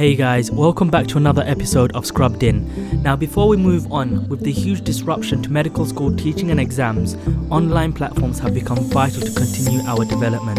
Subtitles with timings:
[0.00, 3.02] Hey guys, welcome back to another episode of Scrubbed In.
[3.02, 7.18] Now, before we move on, with the huge disruption to medical school teaching and exams,
[7.50, 10.58] online platforms have become vital to continue our development.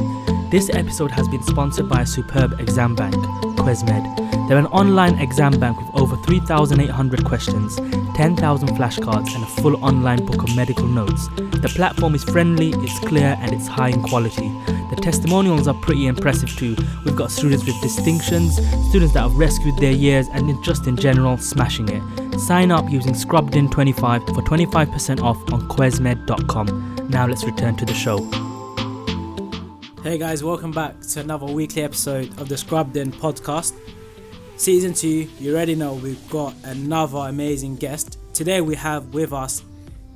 [0.52, 3.16] This episode has been sponsored by a superb exam bank,
[3.56, 4.50] QuesMed.
[4.50, 7.78] They're an online exam bank with over 3,800 questions,
[8.18, 11.30] 10,000 flashcards, and a full online book of medical notes.
[11.38, 14.50] The platform is friendly, it's clear, and it's high in quality.
[14.90, 16.76] The testimonials are pretty impressive too.
[17.06, 18.58] We've got students with distinctions,
[18.90, 22.40] students that have rescued their years, and just in general, smashing it.
[22.42, 27.08] Sign up using ScrubbedIn25 for 25% off on QuesMed.com.
[27.08, 28.51] Now let's return to the show.
[30.04, 33.76] Hey guys, welcome back to another weekly episode of the Scrubbed In podcast.
[34.58, 38.18] Season 2, you already know we've got another amazing guest.
[38.34, 39.62] Today we have with us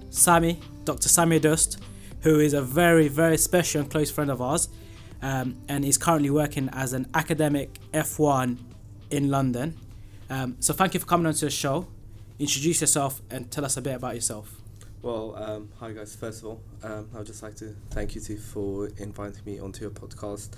[0.09, 1.07] Sammy, Dr.
[1.07, 1.83] Sammy Dust,
[2.21, 4.69] who is a very, very special and close friend of ours,
[5.21, 8.57] um, and is currently working as an academic F1
[9.11, 9.77] in London.
[10.31, 11.85] Um, so thank you for coming onto the show.
[12.39, 14.64] Introduce yourself and tell us a bit about yourself.
[15.05, 16.15] Well, um, hi guys.
[16.15, 19.59] First of all, um, I would just like to thank you two for inviting me
[19.59, 20.49] onto your podcast.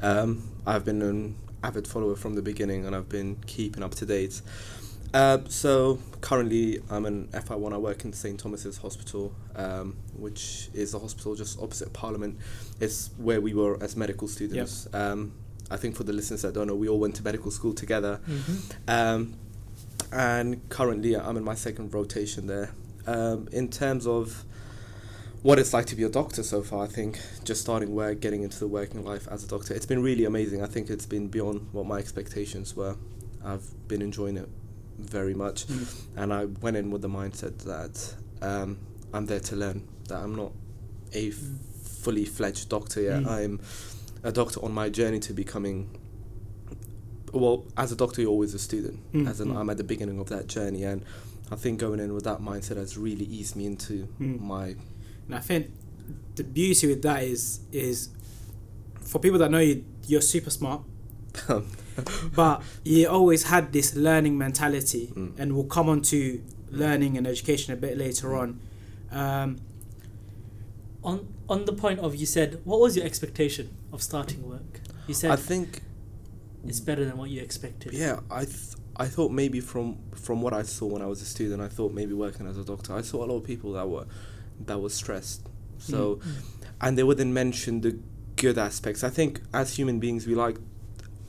[0.00, 4.06] Um, I've been an avid follower from the beginning, and I've been keeping up to
[4.06, 4.40] date.
[5.12, 7.72] Uh, so currently, I'm an FY1.
[7.72, 12.38] I work in St Thomas's Hospital, um, which is a hospital just opposite Parliament.
[12.78, 14.86] It's where we were as medical students.
[14.92, 15.02] Yep.
[15.02, 15.32] Um,
[15.72, 18.20] I think for the listeners that don't know, we all went to medical school together.
[18.28, 18.70] Mm-hmm.
[18.86, 19.34] Um,
[20.12, 22.70] and currently, I'm in my second rotation there.
[23.08, 24.44] Um, in terms of
[25.40, 28.42] what it's like to be a doctor so far, I think just starting work, getting
[28.42, 30.62] into the working life as a doctor, it's been really amazing.
[30.62, 32.96] I think it's been beyond what my expectations were.
[33.42, 34.48] I've been enjoying it
[34.98, 35.66] very much.
[35.66, 36.00] Mm.
[36.16, 38.78] And I went in with the mindset that um,
[39.14, 40.52] I'm there to learn, that I'm not
[41.14, 41.36] a f-
[41.82, 43.22] fully fledged doctor yet.
[43.22, 43.28] Mm.
[43.28, 43.60] I'm
[44.22, 45.98] a doctor on my journey to becoming.
[47.32, 49.00] Well, as a doctor, you're always a student.
[49.12, 49.30] Mm.
[49.30, 49.56] As an, mm.
[49.56, 51.04] I'm at the beginning of that journey, and
[51.50, 54.40] I think going in with that mindset has really eased me into mm.
[54.40, 54.76] my.
[55.26, 55.70] And I think
[56.36, 58.10] the beauty with that is is
[59.00, 60.82] for people that know you, you're super smart.
[62.34, 65.38] but you always had this learning mentality, mm.
[65.38, 68.60] and we'll come on to learning and education a bit later on.
[69.10, 69.58] Um,
[71.02, 74.80] on on the point of you said, what was your expectation of starting work?
[75.06, 75.82] You said I think
[76.66, 77.92] it's better than what you expected.
[77.92, 81.24] Yeah, I th- I thought maybe from from what I saw when I was a
[81.24, 82.94] student, I thought maybe working as a doctor.
[82.94, 84.06] I saw a lot of people that were
[84.66, 85.46] that were stressed.
[85.78, 86.22] So, mm.
[86.80, 87.98] and they wouldn't mention the
[88.34, 89.04] good aspects.
[89.04, 90.56] I think as human beings, we like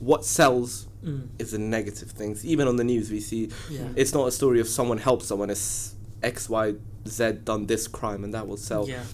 [0.00, 1.28] what sells mm.
[1.38, 2.44] is the negative things.
[2.44, 3.86] Even on the news, we see yeah.
[3.94, 5.50] it's not a story of someone helped someone.
[5.50, 6.74] It's X, Y,
[7.06, 8.88] Z done this crime, and that will sell.
[8.88, 9.04] Yeah.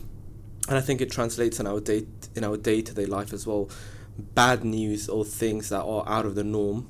[0.68, 3.46] And I think it translates in our day in our day to day life as
[3.46, 3.68] well.
[4.18, 6.88] Bad news or things that are out of the norm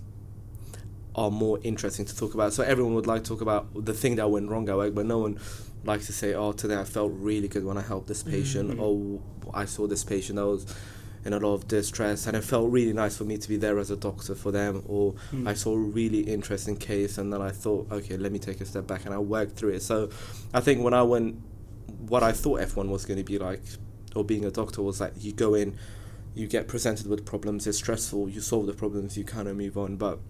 [1.17, 2.53] are more interesting to talk about.
[2.53, 5.07] So everyone would like to talk about the thing that went wrong at work, but
[5.07, 5.41] no one
[5.85, 8.81] likes to say, "Oh, today I felt really good when I helped this patient," mm-hmm.
[8.81, 9.21] or
[9.55, 10.75] "I saw this patient that was."
[11.25, 13.81] in a lot of distress and it felt really nice for me to be there
[13.81, 15.49] as a doctor for them or mm.
[15.49, 18.65] I saw a really interesting case and then I thought okay let me take a
[18.65, 20.09] step back and I worked through it so
[20.55, 21.43] I think when I went
[22.07, 23.61] what I thought F1 was going to be like
[24.15, 25.77] or being a doctor was like you go in
[26.37, 29.77] you get presented with problems it's stressful you solve the problems you kind of move
[29.77, 30.21] on but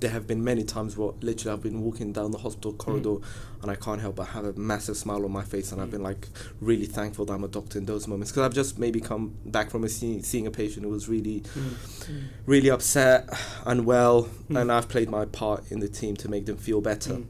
[0.00, 3.24] there have been many times where literally I've been walking down the hospital corridor mm.
[3.62, 5.84] and I can't help but have a massive smile on my face and mm.
[5.84, 6.28] I've been like
[6.60, 9.70] really thankful that I'm a doctor in those moments because I've just maybe come back
[9.70, 12.26] from a seeing, seeing a patient who was really mm.
[12.46, 13.28] really upset
[13.66, 14.60] unwell mm.
[14.60, 17.26] and I've played my part in the team to make them feel better mm.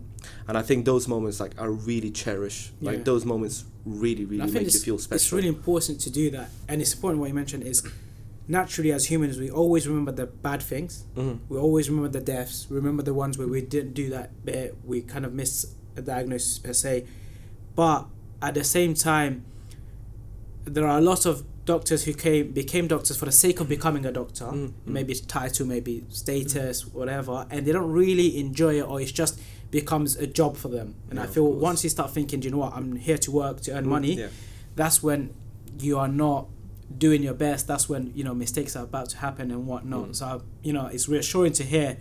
[0.48, 3.04] and I think those moments like I really cherish like yeah.
[3.04, 6.80] those moments really really make you feel special it's really important to do that and
[6.80, 7.82] it's important what you mentioned is
[8.50, 11.38] naturally as humans we always remember the bad things mm-hmm.
[11.48, 15.00] we always remember the deaths remember the ones where we didn't do that bit we
[15.00, 17.06] kind of miss a diagnosis per se
[17.76, 18.06] but
[18.42, 19.44] at the same time
[20.64, 24.04] there are a lot of doctors who came became doctors for the sake of becoming
[24.04, 24.92] a doctor mm-hmm.
[24.92, 26.98] maybe title maybe status mm-hmm.
[26.98, 30.96] whatever and they don't really enjoy it or it's just becomes a job for them
[31.08, 33.60] and yeah, i feel once you start thinking you know what i'm here to work
[33.60, 33.90] to earn mm-hmm.
[33.90, 34.26] money yeah.
[34.74, 35.32] that's when
[35.78, 36.48] you are not
[36.96, 40.08] doing your best, that's when you know mistakes are about to happen and whatnot.
[40.08, 40.16] Mm.
[40.16, 41.96] So you know it's reassuring to hear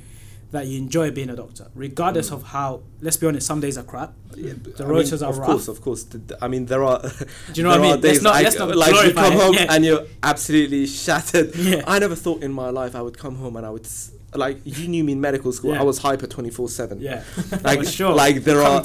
[0.52, 2.34] that you enjoy being a doctor, regardless mm.
[2.34, 2.82] of how.
[3.02, 4.14] Let's be honest, some days are crap.
[4.36, 5.68] Yeah, the roads are of rough.
[5.68, 6.38] Of course, of course.
[6.42, 7.02] I mean, there are.
[7.02, 7.08] Do
[7.54, 8.02] you know what I mean?
[8.02, 9.68] Days not, I, like you come home yeah.
[9.70, 11.56] and you're absolutely shattered.
[11.56, 11.84] Yeah.
[11.86, 13.88] I never thought in my life I would come home and I would
[14.36, 15.74] like you knew me in medical school.
[15.74, 15.80] Yeah.
[15.82, 17.00] I was hyper twenty four seven.
[17.02, 17.24] Yeah,
[17.64, 18.14] Like- sure.
[18.14, 18.84] like there are-.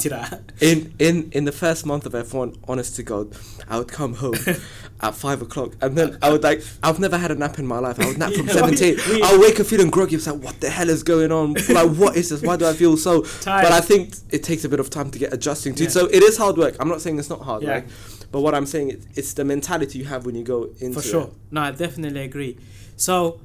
[0.61, 3.35] In in in the first month of F one, honest to God,
[3.69, 4.35] I would come home
[5.01, 7.79] at five o'clock, and then I would like I've never had a nap in my
[7.79, 7.99] life.
[7.99, 8.97] I would nap from seventeen.
[9.09, 10.15] we- I'll wake up feeling groggy.
[10.15, 11.53] It's like what the hell is going on?
[11.69, 12.41] Like what is this?
[12.41, 13.21] Why do I feel so?
[13.21, 13.63] Tired.
[13.63, 15.83] But I think it takes a bit of time to get adjusting to.
[15.83, 15.89] Yeah.
[15.89, 15.91] it.
[15.91, 16.75] So it is hard work.
[16.79, 17.75] I'm not saying it's not hard Yeah.
[17.75, 17.85] work,
[18.31, 21.07] but what I'm saying is it's the mentality you have when you go into For
[21.07, 21.23] sure.
[21.23, 21.33] it.
[21.51, 22.57] No, I definitely agree.
[22.97, 23.39] So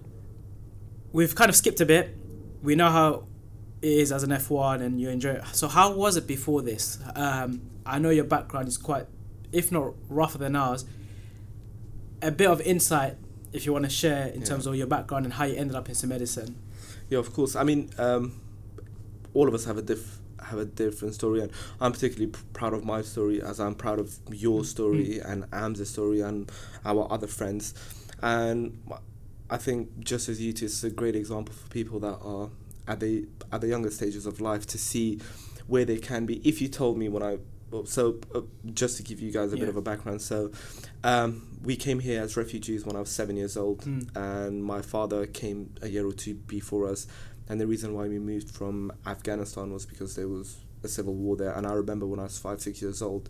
[1.12, 2.16] we've kind of skipped a bit.
[2.62, 3.24] We know how
[3.82, 5.42] it is as an F1 and you enjoy it.
[5.52, 6.98] So how was it before this?
[7.14, 9.06] Um, I know your background is quite,
[9.52, 10.84] if not rougher than ours.
[12.22, 13.16] A bit of insight,
[13.52, 14.46] if you want to share, in Yeah.
[14.46, 16.56] terms of your background and how you ended up into medicine.
[17.08, 17.56] Yeah, of course.
[17.56, 18.32] I mean, um,
[19.32, 21.52] all of us have a diff have a different story, and
[21.82, 25.86] I'm particularly pr- proud of my story, as I'm proud of your story and Am's
[25.88, 26.50] story and
[26.84, 27.74] our other friends.
[28.22, 28.78] And
[29.50, 32.50] I think just as you two, it's a great example for people that are
[32.86, 35.20] at the at the younger stages of life to see
[35.66, 36.36] where they can be.
[36.48, 37.38] If you told me when I
[37.70, 38.40] well, so uh,
[38.74, 40.50] just to give you guys a bit of a background, so
[41.04, 44.16] um, we came here as refugees when I was seven years old, Mm.
[44.16, 47.06] and my father came a year or two before us.
[47.48, 51.36] And the reason why we moved from Afghanistan was because there was a civil war
[51.36, 51.52] there.
[51.52, 53.28] And I remember when I was five, six years old,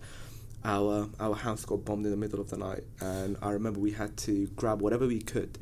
[0.64, 3.92] our our house got bombed in the middle of the night, and I remember we
[3.92, 5.58] had to grab whatever we could.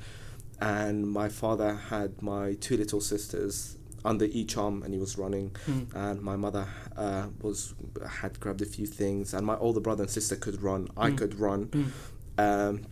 [0.60, 5.50] And my father had my two little sisters under each arm, and he was running.
[5.66, 5.94] Mm.
[5.94, 6.66] And my mother
[6.96, 7.74] uh, was
[8.08, 10.88] had grabbed a few things, and my older brother and sister could run.
[10.96, 11.18] I Mm.
[11.18, 11.66] could run.
[11.66, 11.90] Mm.
[12.38, 12.86] Um,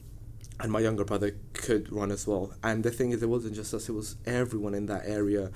[0.58, 2.52] and my younger brother could run as well.
[2.62, 5.50] And the thing is, it wasn't just us; it was everyone in that area.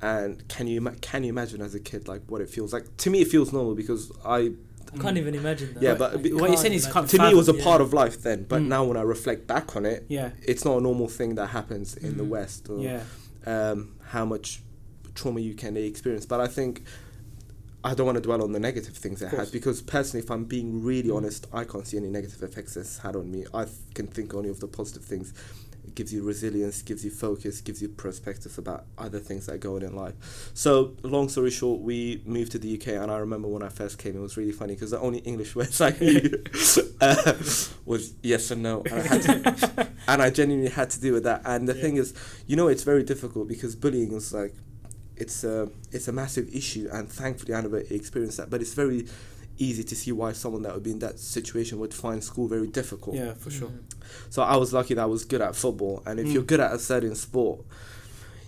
[0.00, 2.96] And can you can you imagine as a kid like what it feels like?
[2.98, 4.52] To me, it feels normal because I
[4.94, 5.82] I can't even imagine that.
[5.82, 7.64] Yeah, What- but- what you're saying is Can't can't to me it was a fathom,
[7.64, 8.46] part of life then.
[8.48, 8.68] But Mm.
[8.68, 11.96] now when I reflect back on it, Yeah, it's not a normal thing that happens
[11.96, 12.28] in the Mm.
[12.28, 13.02] West or yeah,
[13.46, 14.62] um, how much
[15.14, 16.24] trauma you can experience.
[16.26, 16.82] But I think
[17.84, 19.44] I don't want to dwell on the negative things it course.
[19.44, 21.16] had because personally, if I'm being really Mm.
[21.16, 23.44] honest, I can't see any negative effects it's had on me.
[23.54, 25.32] I th- can think only of the positive things.
[25.98, 29.82] Gives you resilience, gives you focus, gives you perspective about other things that go on
[29.82, 30.14] in life.
[30.54, 33.98] So, long story short, we moved to the UK, and I remember when I first
[33.98, 36.30] came, it was really funny because the only English words I knew
[37.00, 37.32] uh,
[37.84, 41.24] was yes and no, and I, had to, and I genuinely had to deal with
[41.24, 41.42] that.
[41.44, 41.82] And the Yeah.
[41.82, 42.14] thing is,
[42.46, 44.54] you know, it's very difficult because bullying is like
[45.16, 48.50] it's a it's a massive issue, and thankfully I never experienced that.
[48.50, 49.08] But it's very
[49.58, 52.66] easy to see why someone that would be in that situation would find school very
[52.66, 53.16] difficult.
[53.16, 53.68] yeah, for sure.
[53.68, 53.80] Mm.
[54.30, 56.32] So I was lucky that I was good at football, and if Mm.
[56.34, 57.60] you're good at a certain sport,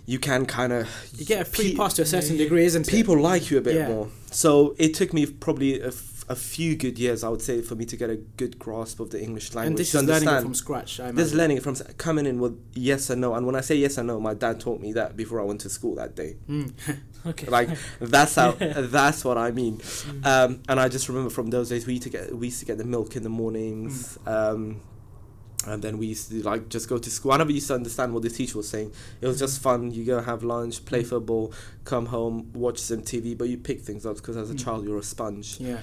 [0.05, 0.87] you can kind of
[1.17, 2.43] You get a free Pe- pass to a certain Yeah.
[2.45, 2.91] degree, isn't it?
[2.91, 3.87] people like you a bit Yeah.
[3.89, 4.09] more.
[4.31, 5.91] So it took me probably a,
[6.31, 9.09] a few good years, I would say, for me to get a good grasp of
[9.09, 10.99] the English language and this is learning it from scratch.
[10.99, 11.37] I This imagine.
[11.39, 14.07] learning it from coming in with yes and no, and when I say yes and
[14.07, 16.37] no, my dad taught me that before I went to school that day.
[16.49, 16.71] Mm.
[17.23, 17.45] Okay.
[17.57, 17.69] Like
[17.99, 18.51] that's how
[18.97, 19.77] that's what I mean.
[19.77, 20.25] Mm.
[20.25, 22.65] Um, and I just remember from those days we used to get we used to
[22.65, 24.17] get the milk in the mornings.
[24.25, 24.81] Um,
[25.67, 27.31] and then we used to like just go to school.
[27.33, 28.91] I never used to understand what the teacher was saying.
[29.21, 29.91] It was just fun.
[29.91, 31.53] You go have lunch, play football,
[31.83, 34.63] come home, watch some TV, but you pick things up because as a Mm.
[34.65, 35.59] child you're a sponge.
[35.59, 35.81] yeah.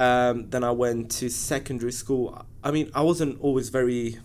[0.00, 2.44] Um, then I went to secondary school.
[2.64, 4.18] I mean, I wasn't always very.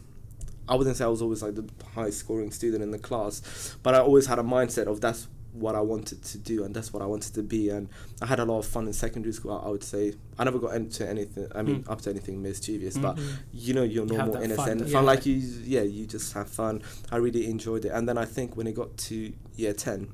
[0.67, 3.93] I wouldn't say I was always like the high scoring student in the class, but
[3.93, 7.01] I always had a mindset of that's what I wanted to do and that's what
[7.01, 7.69] I wanted to be.
[7.69, 7.87] And
[8.21, 9.51] I had a lot of fun in secondary school.
[9.53, 11.47] I, I would say I never got into anything.
[11.53, 11.89] I mean, Mm.
[11.91, 13.01] up to anything mischievous, Mm.
[13.03, 13.19] but
[13.53, 14.93] you know, your You normal fun, innocent yeah.
[14.93, 15.05] fun.
[15.05, 16.81] Like you, yeah, you just have fun.
[17.11, 17.89] I really enjoyed it.
[17.89, 20.07] And then I think when it got to year ten,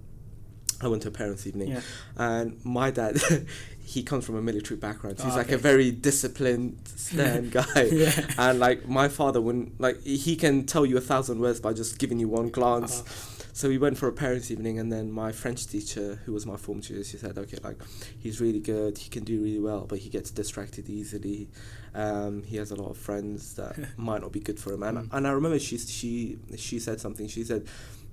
[0.82, 1.82] I went to a parents' evening Yeah.
[2.18, 3.20] and my dad
[3.94, 5.18] he comes from a military background.
[5.20, 7.84] So he's Oh, like a very disciplined stern guy.
[7.92, 8.26] Yeah.
[8.38, 12.00] and like my father when like he can tell you a thousand words by just
[12.00, 12.94] giving you one glance.
[13.02, 13.06] Uh,
[13.54, 16.56] so we went for a parents evening and then my french teacher who was my
[16.56, 17.80] form tutor she said okay like
[18.24, 18.98] he's really good.
[18.98, 21.50] He can do really well but he gets distracted easily.
[21.94, 24.84] Um, he has a lot of friends that might not be good for him.
[24.84, 25.10] And, Mm.
[25.16, 27.28] and i remember she she she said something.
[27.28, 27.62] She said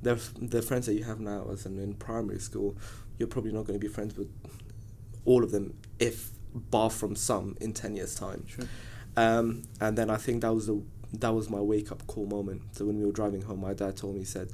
[0.02, 0.14] the,
[0.54, 2.76] the friends that you have now as in, in primary school
[3.18, 4.28] you're probably not going to be friends with
[5.30, 5.66] all of them
[5.98, 6.16] if
[6.74, 8.64] bar from some in 10 years time Sure.
[9.16, 10.76] um, and then i think that was the
[11.24, 13.96] that was my wake up call moment so when we were driving home my dad
[13.96, 14.48] told me he said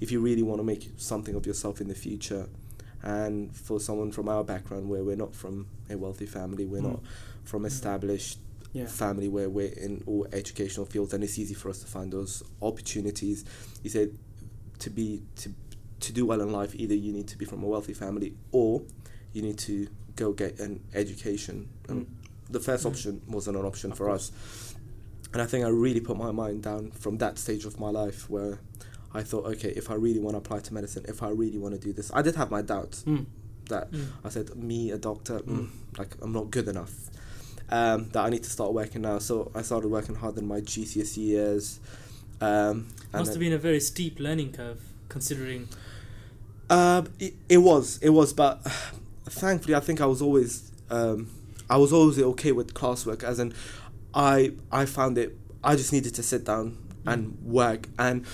[0.00, 2.44] if you really want to make something of yourself in the future
[3.02, 6.90] and for someone from our background where we're not from a wealthy family we're Mm.
[6.92, 7.00] not
[7.44, 8.38] from established
[8.72, 8.86] Yeah.
[8.86, 12.42] family where we're in all educational fields and it's easy for us to find those
[12.60, 13.44] opportunities
[13.82, 14.10] he said
[14.84, 15.48] to be to
[16.00, 18.82] to do well in life either you need to be from a wealthy family or
[19.32, 19.74] you need to
[20.22, 20.72] go get an
[21.02, 21.56] education
[21.88, 22.06] Mm.
[22.56, 22.90] the first Mm.
[22.90, 24.24] option wasn't an option Of for us
[25.32, 28.20] and i think i really put my mind down from that stage of my life
[28.34, 28.54] where
[29.20, 31.72] I thought, okay, if I really want to apply to medicine, if I really want
[31.76, 33.24] to do this, I did have my doubts Mm.
[33.72, 34.04] that Mm.
[34.22, 35.68] I said, me, a doctor, mm,
[36.00, 36.92] like I'm not good enough.
[37.70, 39.18] Um, that I need to start working now.
[39.18, 41.80] So I started working hard in my GCSE years.
[42.48, 45.68] Um, Must have been a very steep learning curve, considering.
[46.68, 48.54] Um, it, it was, it was, but
[49.28, 51.28] thankfully, I think I was always, um,
[51.70, 53.22] I was always okay with classwork.
[53.22, 53.52] As in,
[54.14, 55.36] I I found it.
[55.62, 57.88] I just needed to sit down and work.
[57.98, 58.24] And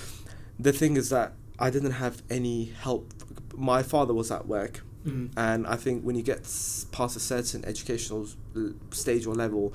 [0.59, 3.11] the thing is that I didn't have any help.
[3.55, 5.29] My father was at work, Mm.
[5.37, 6.41] and I think when you get
[6.91, 8.27] past a certain educational
[8.91, 9.71] stage or level,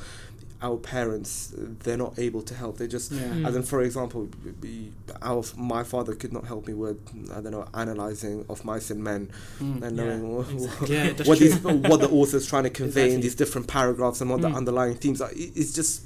[0.63, 2.77] our parents they're not able to help.
[2.79, 3.21] They just Yeah.
[3.23, 3.47] Mm.
[3.49, 4.29] as in, for example,
[4.61, 6.99] be- our my father could not help me with
[7.33, 9.83] I don't know analyzing of mice and men Mm.
[9.83, 10.95] and Yeah, knowing wha- exactly.
[10.95, 11.49] Yeah, what true.
[11.49, 14.51] these, what the author's trying to convey in these different paragraphs and what Mm.
[14.51, 15.31] the underlying themes are.
[15.35, 16.03] It's just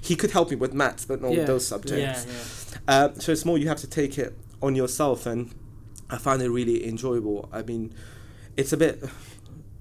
[0.00, 1.38] he could help me with maths, but not Yeah.
[1.38, 2.26] with those subjects.
[2.26, 3.04] yeah.
[3.06, 5.50] Um, so it's more you have to take it on yourself, and
[6.10, 7.48] I find it really enjoyable.
[7.52, 7.92] I mean,
[8.56, 9.02] it's a bit.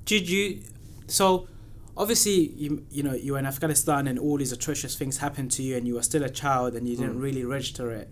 [0.05, 0.59] Did you?
[1.07, 1.47] So,
[1.97, 5.63] obviously, you you know you were in Afghanistan and all these atrocious things happened to
[5.63, 7.21] you, and you were still a child and you didn't Mm.
[7.21, 8.09] really register it.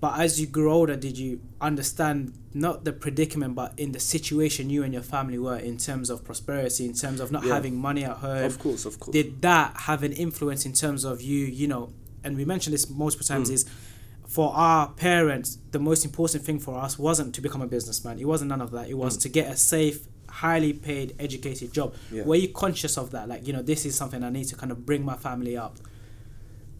[0.00, 4.68] But as you grew older, did you understand not the predicament, but in the situation
[4.68, 7.54] you and your family were in terms of prosperity, in terms of not Yeah.
[7.54, 8.44] having money at home?
[8.44, 9.12] Of course, of course.
[9.12, 11.46] Did that have an influence in terms of you?
[11.46, 11.90] You know,
[12.24, 13.48] and we mentioned this multiple times.
[13.48, 13.54] Mm.
[13.54, 13.64] Is
[14.26, 18.18] for our parents, the most important thing for us wasn't to become a businessman.
[18.18, 18.88] It wasn't none of that.
[18.88, 19.20] It was Mm.
[19.22, 20.08] to get a safe,
[20.42, 21.94] highly paid, educated job.
[22.10, 22.24] Yeah.
[22.24, 23.28] Were you conscious of that?
[23.28, 25.76] Like, you know, this is something I need to kind of bring my family up.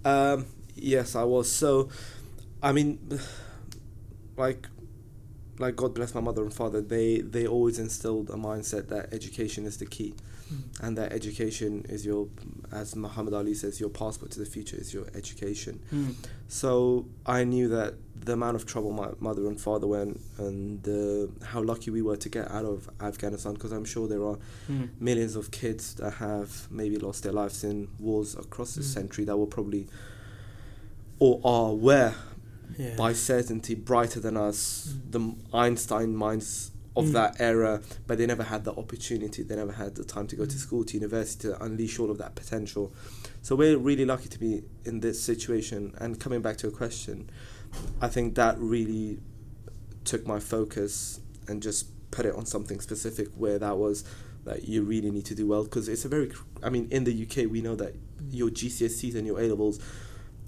[0.04, 1.49] Um, yes, I was.
[1.50, 1.88] So,
[2.61, 2.99] I mean,
[4.37, 4.66] like,
[5.61, 6.81] like God bless my mother and father.
[6.81, 10.14] They they always instilled a mindset that education is the key,
[10.80, 12.28] and that education is your,
[12.71, 15.80] as Muhammad Ali says, your passport to the future is your education.
[15.92, 16.14] Mm.
[16.49, 17.94] So I knew that
[18.25, 22.16] the amount of trouble my mother and father went, and uh, how lucky we were
[22.16, 23.54] to get out of Afghanistan.
[23.54, 24.38] Because I'm sure there are
[24.71, 24.88] Mm.
[25.00, 28.94] millions of kids that have maybe lost their lives in wars across this Mm.
[28.94, 29.87] century that were probably
[31.18, 32.14] or are where
[32.78, 32.97] Yeah.
[32.97, 35.11] by certainty brighter than us, Mm.
[35.12, 37.12] the Einstein minds of Mm.
[37.12, 40.44] that era, but they never had the opportunity, they never had the time to go
[40.44, 40.61] to Mm.
[40.61, 42.92] school, to university, to unleash all of that potential.
[43.42, 45.94] So we're really lucky to be in this situation.
[45.99, 47.30] And coming back to a question,
[48.00, 49.20] I think that really
[50.04, 54.04] took my focus and just put it on something specific where that was
[54.44, 56.30] that you really need to do well because it's a very
[56.62, 57.94] I mean in the UK we know that
[58.30, 59.78] your GCSEs and your A levels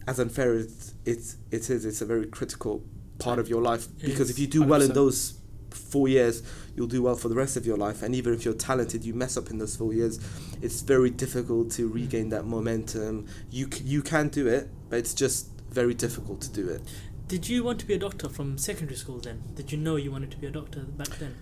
[0.07, 2.83] as unfair as it's it is it's a very critical
[3.19, 5.35] part of your life because if you do well in those
[5.75, 6.43] four years
[6.77, 9.15] you'll do well for the rest of your life and even if you're talented you
[9.15, 10.19] mess up in those four years
[10.63, 15.15] it's very difficult to regain that momentum you c- you can do it but it's
[15.15, 16.83] just very difficult to do it
[17.27, 19.43] Did you want to be a doctor from secondary school then?
[19.57, 21.35] Did you know you wanted to be a doctor back then?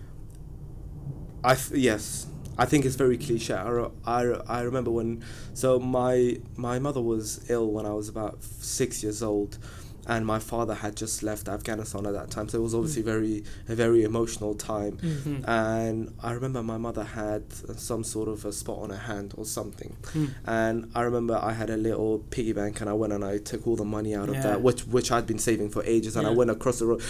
[1.43, 3.53] I th- yes, I think it's very cliche.
[3.53, 5.23] I, re- I, re- I remember when
[5.53, 9.57] so my my mother was ill when I was about six years old,
[10.07, 12.49] and my father had just left Afghanistan at that time.
[12.49, 14.97] So it was obviously very a very emotional time.
[14.97, 15.47] Mm.
[15.47, 19.45] And I remember my mother had some sort of a spot on her hand or
[19.45, 19.95] something.
[20.13, 20.29] Mm.
[20.45, 23.65] And I remember I had a little piggy bank and I went and I took
[23.67, 26.15] all the money out of that, which which I'd been saving for ages.
[26.15, 27.01] And I went across the road.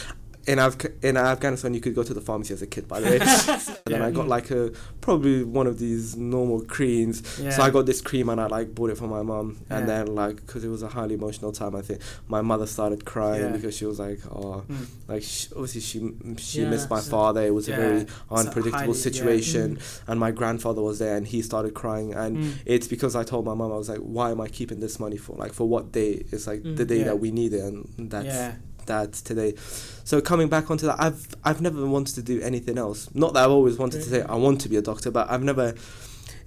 [0.45, 3.09] In, Af- in Afghanistan, you could go to the pharmacy as a kid, by the
[3.12, 3.19] way.
[3.85, 7.23] and then I got like a probably one of these normal creams.
[7.41, 7.51] Yeah.
[7.51, 9.57] So I got this cream and I like bought it for my mum.
[9.69, 10.03] And Yeah.
[10.03, 13.41] then like because it was a highly emotional time, I think my mother started crying
[13.45, 13.50] Yeah.
[13.55, 14.85] because she was like, oh, Mm.
[15.07, 17.41] like sh obviously she she Yeah, missed my so- father.
[17.41, 17.75] It was Yeah.
[17.75, 19.09] a very unpredictable highly- yeah.
[19.09, 22.51] situation, and my grandfather was there, and he started crying, and Mm.
[22.65, 25.17] it's because I told my mom I was like, why am I keeping this money
[25.17, 25.35] for?
[25.38, 26.25] Like for what day?
[26.31, 26.88] It's like the Mm.
[26.88, 27.03] day Yeah.
[27.05, 29.55] that we need it, and that's that's today.
[30.03, 33.09] So coming back onto that, I've I've never wanted to do anything else.
[33.13, 35.43] Not that I've always wanted to say I want to be a doctor, but I've
[35.43, 35.73] never.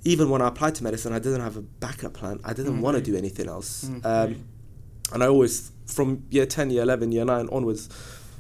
[0.05, 2.39] Even when I applied to medicine, I didn't have a backup plan.
[2.45, 2.81] I didn't Mm.
[2.81, 3.87] want to do anything else.
[3.87, 4.05] Mm.
[4.07, 4.45] Um,
[5.13, 7.89] and I always, from year 10, year 11, year 9 onwards,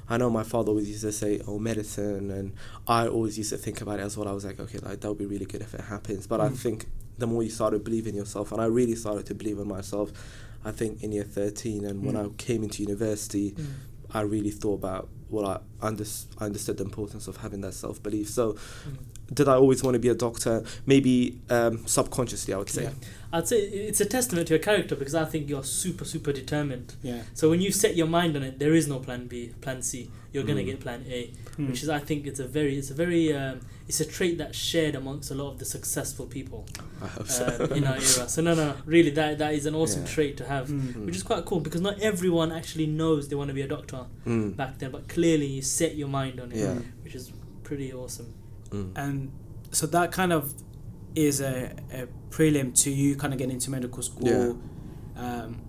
[0.09, 2.31] I know my father always used to say, oh, medicine.
[2.31, 2.53] And
[2.87, 4.29] I always used to think about it as well.
[4.29, 6.29] I was like, okay, like, that would be really good if it happens.
[6.29, 6.57] But I Mm.
[6.57, 6.87] think
[7.19, 9.67] the more you start to believe in yourself, and I really started to believe in
[9.67, 10.13] myself,
[10.67, 12.25] I think in year 13, and when Mm.
[12.25, 13.67] I came into university, Mm.
[14.11, 16.05] I really thought about well, I, under,
[16.39, 18.31] I understood the importance of having that self belief.
[18.31, 19.35] So, Mm.
[19.35, 20.63] did I always want to be a doctor?
[20.87, 22.85] Maybe um, subconsciously, I would say.
[22.85, 22.93] Yeah.
[23.33, 26.95] I'd say it's a testament to your character because I think you're super, super determined.
[27.03, 27.23] Yeah.
[27.35, 30.11] So when you set your mind on it, there is no plan B, plan C.
[30.33, 30.67] You're gonna Mm.
[30.67, 31.69] get plan A, Mm.
[31.69, 34.57] which is I think it's a very, it's a very, um, it's a trait that's
[34.57, 36.67] shared amongst a lot of the successful people
[37.03, 37.47] I hope so.
[37.75, 38.29] in our era.
[38.29, 40.09] So no, no, really, that that is an awesome Yeah.
[40.09, 41.07] trait to have, Mm.
[41.07, 44.05] which is quite cool because not everyone actually knows they want to be a doctor
[44.27, 44.57] Mm.
[44.57, 44.91] back then.
[44.93, 46.79] But clearly you set your mind on it, Yeah.
[47.03, 47.33] which is
[47.65, 48.33] pretty awesome.
[48.71, 48.91] Mm.
[48.97, 49.31] and
[49.73, 50.53] so that kind of
[51.17, 54.29] is a, a prelim to you kind of getting into medical school.
[54.29, 54.53] Yeah.
[55.17, 55.63] Um,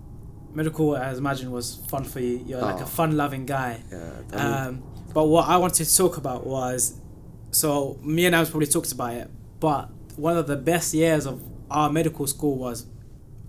[0.52, 2.44] medical, as imagine, was fun for you.
[2.46, 2.82] You're like Oh.
[2.84, 3.82] a fun-loving guy.
[3.90, 4.36] Yeah.
[4.66, 4.82] Um,
[5.14, 7.00] but what I wanted to talk about was,
[7.50, 11.42] so me and Ams probably talked about it, but one of the best years of
[11.70, 12.86] our medical school was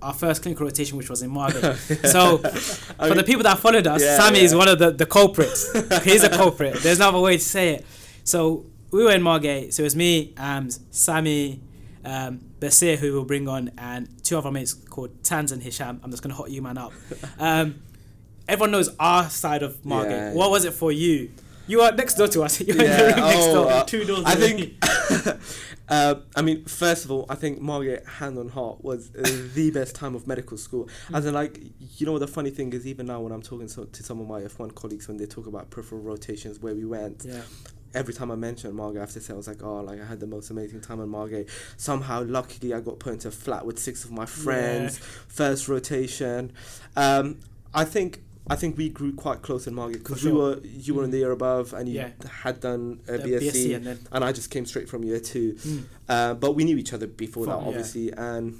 [0.01, 1.63] our first clinical rotation, which was in Margate.
[2.05, 5.73] So for the people that followed us, Yeah, Sammy is one of the, the culprits.
[6.03, 6.75] He's a culprit.
[6.81, 7.85] There's no other way to say it.
[8.23, 9.73] So we were in Margate.
[9.73, 11.59] So it was me, Ams, Sammy,
[12.05, 15.99] um, Basir, who we'll bring on, and two other mates called Tanz and Hisham.
[16.03, 16.93] I'm just going to hot you man up.
[17.39, 17.81] Um,
[18.47, 20.11] everyone knows our side of Margate.
[20.11, 20.33] Yeah.
[20.33, 21.31] What was it for you?
[21.67, 22.59] You are next door to us.
[22.61, 23.71] You're in the Yeah, room next oh, door.
[23.71, 24.51] uh, Two doors I away.
[24.53, 24.73] think,
[25.89, 29.21] uh, I mean, first of all, I think Margate Hand on Heart was uh,
[29.53, 30.89] the best time of medical school.
[31.13, 31.59] As in, like,
[31.99, 34.19] you know, what the funny thing is, even now when I'm talking so, to some
[34.19, 37.41] of my F1 colleagues, when they talk about peripheral rotations where we went, yeah.
[37.93, 40.05] Every time I mention Margate, I have to say, I was like, oh, like, I
[40.05, 41.49] had the most amazing time in Margate.
[41.77, 46.51] Somehow, luckily, I got put into a flat with six of my friends, first rotation.
[46.95, 47.39] Um,
[47.73, 48.21] I think.
[48.51, 51.11] I think we grew quite close in Margate because For we were you were in
[51.11, 52.09] the year above and you Yeah.
[52.41, 53.99] had done a BSc, BSc and then.
[54.11, 55.53] and I just came straight from year two.
[55.53, 55.83] Mm.
[56.07, 57.67] Uh, but we knew each other before that, yeah.
[57.67, 58.57] obviously, and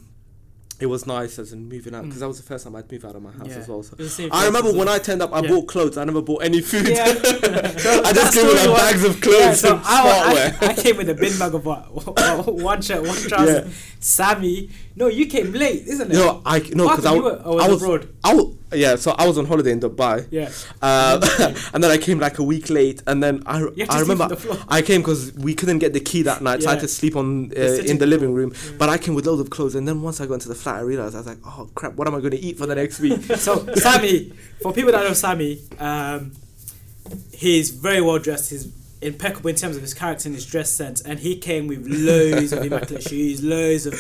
[0.79, 2.19] it was nice as in moving out because Mm.
[2.21, 3.57] that was the first time I'd moved out of my house Yeah.
[3.57, 3.83] as well.
[3.83, 4.88] So It was the same I remember when.
[4.88, 5.50] I turned up, I Yeah.
[5.50, 5.98] bought clothes.
[5.98, 6.88] I never bought any food.
[6.88, 7.05] Yeah.
[8.05, 10.53] I just came with like bags of Yeah, clothes so and I.
[10.62, 12.48] I, I came with a bin bag of what?
[12.48, 13.65] one shirt, one trouser.
[13.65, 13.71] Yeah.
[14.00, 16.13] Sammy, no, you came late, isn't it?
[16.15, 18.09] no, I no because I, Martin, you w- were- oh, was I was abroad.
[18.24, 18.95] I was yeah.
[18.95, 20.27] So I was on holiday in Dubai.
[20.31, 20.51] Yeah.
[20.81, 21.19] Uh,
[21.73, 24.38] and then I came like a week late, and then I, I remember on the
[24.38, 24.57] floor.
[24.67, 27.15] I came because we couldn't get the key that night, so I had to sleep
[27.15, 28.53] on uh, in the living room.
[28.53, 28.71] Yeah.
[28.77, 30.75] But I came with loads of clothes, and then once I got into the flat,
[30.75, 32.75] I realized I was like, oh crap, what am I going to eat for the
[32.75, 33.19] next week?
[33.39, 36.33] So Sammy, for people that know Sammy, um,
[37.31, 38.49] he's very well dressed.
[38.49, 38.65] He's
[39.01, 42.51] impeccable in terms of his character and his dress sense, and he came with loads
[42.53, 43.96] of immaculate shoes, loads of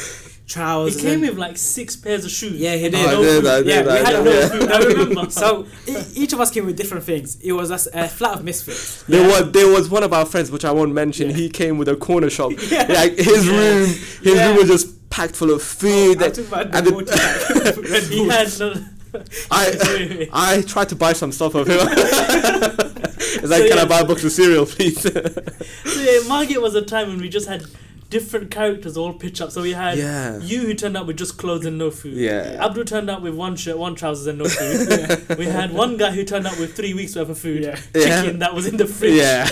[0.45, 0.95] trousers.
[0.95, 2.55] He came and- with like six pairs of shoes.
[2.59, 3.05] Yeah, he And did.
[3.07, 3.49] I no did, food.
[3.49, 4.47] I did, Yeah, we had did, no yeah.
[4.49, 5.31] food, I remember.
[5.31, 7.39] So e- each of us came with different things.
[7.41, 9.03] It was us a flat of misfits.
[9.03, 9.41] There Yeah.
[9.43, 11.29] was there was one of our friends which I won't mention.
[11.29, 11.35] Yeah.
[11.35, 12.51] He came with a corner shop.
[12.69, 12.85] Yeah.
[12.89, 13.57] Like his Yeah.
[13.57, 14.47] room, his Yeah.
[14.49, 16.13] room was just packed full of food.
[16.13, 17.91] I'm that- talking about and the the- multi-pack.
[17.91, 18.73] Red He had no.
[19.51, 21.77] I I tried to buy some stuff of him.
[21.81, 25.01] it's like, So, can I buy a box of cereal, please?
[25.01, 27.63] So yeah, Margate was a time when we just had
[28.09, 29.51] different characters all pitch up.
[29.51, 30.39] So we had yeah.
[30.39, 32.15] you who turned up with just clothes and no food.
[32.15, 32.57] Yeah.
[32.59, 34.87] Abdul turned up with one shirt, one trousers, and no food.
[34.89, 35.35] yeah.
[35.35, 37.79] we had one guy who turned up with three weeks worth of food, Yeah.
[37.93, 38.21] Yeah.
[38.21, 39.15] chicken that was in the fridge.
[39.15, 39.47] Yeah.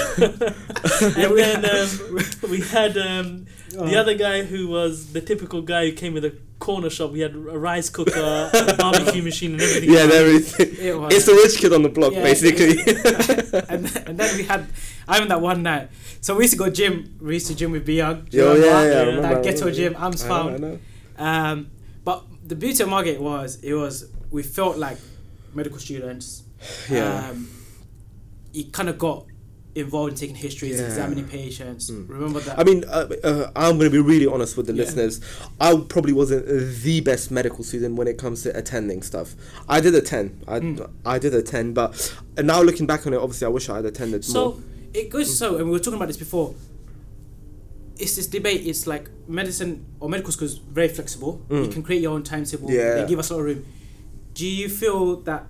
[1.22, 3.99] and we then um, we had um, the Uh-huh.
[3.99, 7.12] other guy who was the typical guy who came with a corner shop.
[7.12, 9.91] We had a rice cooker, a barbecue machine, and everything.
[9.93, 10.75] Yeah, and everything.
[10.88, 11.13] It was.
[11.13, 12.77] It's the rich kid on the block, Yeah, basically.
[13.69, 14.67] and, and then we had
[15.08, 15.89] I remember that one night.
[16.21, 17.17] So we used to go gym.
[17.21, 18.34] We used to gym with Beyond.
[18.34, 18.71] Yo, yeah, yeah.
[18.71, 19.71] I remember, I That ghetto remember.
[19.71, 20.80] gym, Am's I found.
[21.17, 21.67] Um,
[22.03, 24.97] but the beauty of Margate was it was we felt like
[25.53, 26.43] medical students.
[26.89, 27.30] Yeah.
[27.30, 27.49] Um,
[28.53, 29.25] you kind of got
[29.80, 30.88] involved in taking histories, Yeah.
[30.88, 31.90] examining patients.
[31.90, 32.10] Mm.
[32.10, 32.58] Remember that?
[32.60, 34.84] I mean, uh, uh, I'm going to be really honest with the Yeah.
[34.84, 35.20] listeners.
[35.60, 36.46] I probably wasn't
[36.84, 39.36] the best medical student when it comes to attending stuff.
[39.70, 40.42] I did attend.
[40.48, 40.90] I, Mm.
[41.06, 41.90] I did attend, but
[42.38, 44.34] uh, now looking back on it, obviously, I wish I had attended more.
[44.34, 44.62] So
[44.94, 46.56] it goes so, and we were talking about this before.
[48.00, 48.62] It's this debate.
[48.66, 51.42] It's like medicine or medical school is very flexible.
[51.50, 51.72] You Mm.
[51.72, 52.70] can create your own timetable.
[52.70, 53.02] Yeah.
[53.02, 53.66] They give us a lot of room.
[54.36, 55.48] Do you feel that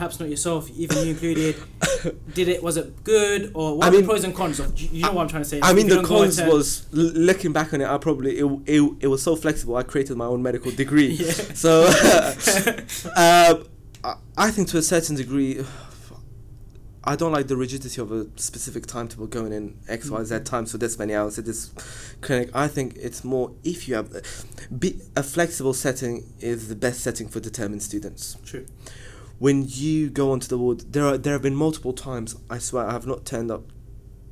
[0.00, 1.56] perhaps not yourself, even you included,
[2.34, 2.62] did it?
[2.62, 4.78] Was it good or what I are mean- the pros and cons of?
[4.80, 5.60] You know what I'm trying to say.
[5.62, 7.86] I mean, the cons was looking back on it.
[7.86, 9.76] I probably it, it, it was so flexible.
[9.76, 11.10] I created my own medical degree.
[11.20, 11.32] Yeah.
[11.54, 11.82] So,
[13.16, 13.54] uh,
[14.02, 15.62] I, I think to a certain degree,
[17.04, 20.64] I don't like the rigidity of a specific timetable going in X Y Z time,
[20.64, 21.70] for this many hours at this
[22.22, 22.48] clinic.
[22.54, 24.10] I think it's more if you have
[24.78, 28.38] be, a flexible setting is the best setting for determined students.
[28.46, 28.64] True.
[29.40, 32.36] When you go onto the ward, there are there have been multiple times.
[32.50, 33.62] I swear I have not turned up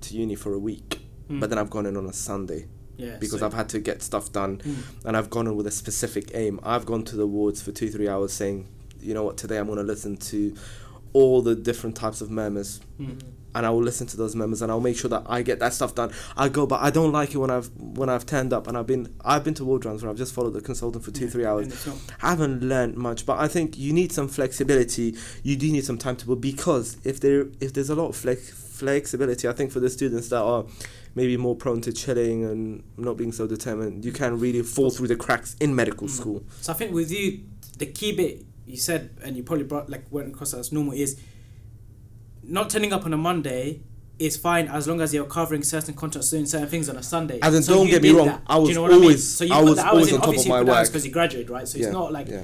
[0.02, 1.40] to uni for a week, Mm.
[1.40, 2.66] but then I've gone in on a Sunday
[2.98, 4.74] yeah, because so- I've had to get stuff done Mm.
[5.06, 6.60] and I've gone in with a specific aim.
[6.62, 8.66] I've gone to the wards for two, three hours saying,
[9.00, 10.54] you know what, today I'm going to listen to
[11.12, 13.18] all the different types of murmurs Mm.
[13.54, 15.72] and I will listen to those murmurs and I'll make sure that I get that
[15.72, 16.10] stuff done.
[16.36, 18.86] I go, but I don't like it when I've when I've turned up and I've
[18.86, 21.30] been I've been to ward rounds where I've just followed the consultant for two, Yeah,
[21.30, 21.86] three hours.
[21.86, 25.14] not- I haven't learned much, but I think you need some flexibility.
[25.42, 29.48] You do need some timetable because if there if there's a lot of flex flexibility,
[29.48, 30.64] I think for the students that are
[31.14, 35.08] maybe more prone to chilling and not being so determined, you can really fall through
[35.08, 36.10] the cracks in medical Mm.
[36.10, 36.42] school.
[36.60, 37.40] So I think with you,
[37.78, 41.20] the key bit you said, and you probably brought like went across as normal is
[42.42, 43.80] not turning up on a Monday
[44.18, 47.38] is fine as long as you're covering certain contracts, doing certain things on a Sunday.
[47.40, 48.42] As in, So don't get me wrong, that.
[48.46, 49.02] I was you know what I mean?
[49.04, 50.14] always- So you I was always in.
[50.14, 50.88] on top of my you put the hours work.
[50.88, 51.68] because you graduated, right?
[51.68, 52.28] So yeah, it's not like.
[52.28, 52.42] yeah.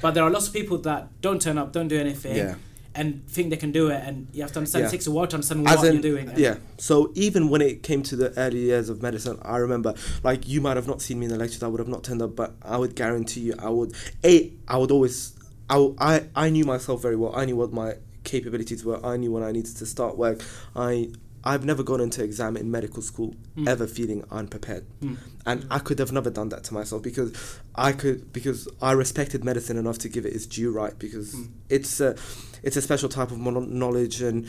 [0.00, 2.54] But there are lots of people that don't turn up, don't do anything, Yeah.
[2.94, 5.26] and think they can do it, and you have to understand it takes a while
[5.26, 6.32] to understand As what in, you're doing.
[6.38, 6.56] yeah.
[6.78, 9.92] So even when it came to the early years of medicine, I remember,
[10.24, 11.62] like, you might have not seen me in the lectures.
[11.62, 13.92] I would have not turned up, but I would guarantee you, I would.
[14.24, 15.34] A, I would always.
[15.70, 17.32] I, I, I knew myself very well.
[17.34, 19.04] I knew what my capabilities were.
[19.04, 20.40] I knew when I needed to start work.
[20.76, 21.10] I.
[21.42, 23.66] I've never gone into exam in medical school Mm.
[23.66, 25.16] ever feeling unprepared, Mm.
[25.46, 27.32] and I could have never done that to myself because
[27.74, 31.48] I could because I respected medicine enough to give it its due right because Mm.
[31.70, 32.14] it's a
[32.62, 34.46] it's a special type of knowledge and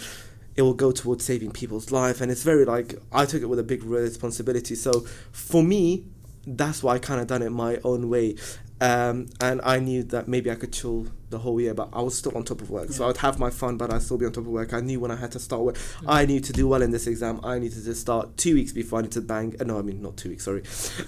[0.57, 3.59] it will go towards saving people's life and it's very like I took it with
[3.59, 4.91] a big responsibility so
[5.31, 6.03] for me
[6.45, 8.35] that's why I kind of done it my own way
[8.81, 12.17] um, and I knew that maybe I could chill the whole year but I was
[12.17, 12.91] still on top of work.
[12.91, 14.73] So I'd have my fun but I'd still be on top of work.
[14.73, 15.77] I knew when I had to start work.
[16.05, 17.39] I knew to do well in this exam.
[17.43, 20.01] I needed to start two weeks before I need to bang uh, no I mean
[20.01, 20.63] not two weeks sorry.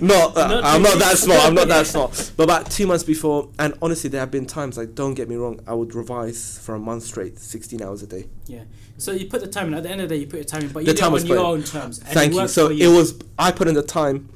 [0.00, 3.04] Not, uh, Not I'm not that smart I'm not that smart but about two months
[3.04, 6.58] before and honestly there have been times like don't get me wrong I would revise
[6.58, 8.26] for a month straight 16 hours a day.
[8.46, 8.64] Yeah.
[8.96, 9.74] So you put the time in.
[9.74, 10.98] At the end of the day, you put your time in, but The you do
[10.98, 11.98] it time on was your own terms.
[11.98, 12.48] Thank you.
[12.48, 14.28] so it was I put in the time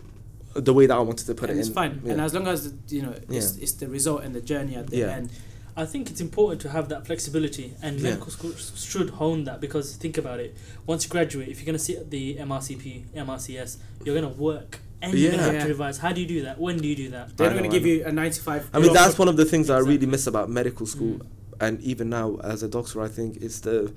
[0.61, 2.01] the way that I wanted to put and it it's in fine.
[2.05, 2.13] Yeah.
[2.13, 3.63] And as long as you know, it's, Yeah.
[3.63, 5.17] it's the result and the journey at the Yeah.
[5.17, 5.31] end.
[5.77, 8.11] I think it's important to have that flexibility, and Yeah.
[8.11, 10.57] medical schools should hone that because think about it.
[10.87, 14.37] Once you graduate, if you're going to sit at the MRCP, MRCS, you're going to
[14.41, 15.65] work and you're going to have to Yeah.
[15.69, 15.99] revise.
[15.99, 16.59] How do you do that?
[16.59, 17.37] When do you do that?
[17.37, 18.69] They're I not gonna give you a ninety-five.
[18.73, 21.27] I mean that's one of the things that I really miss about medical school Mm.
[21.61, 23.93] and even now as a doctor I think it's the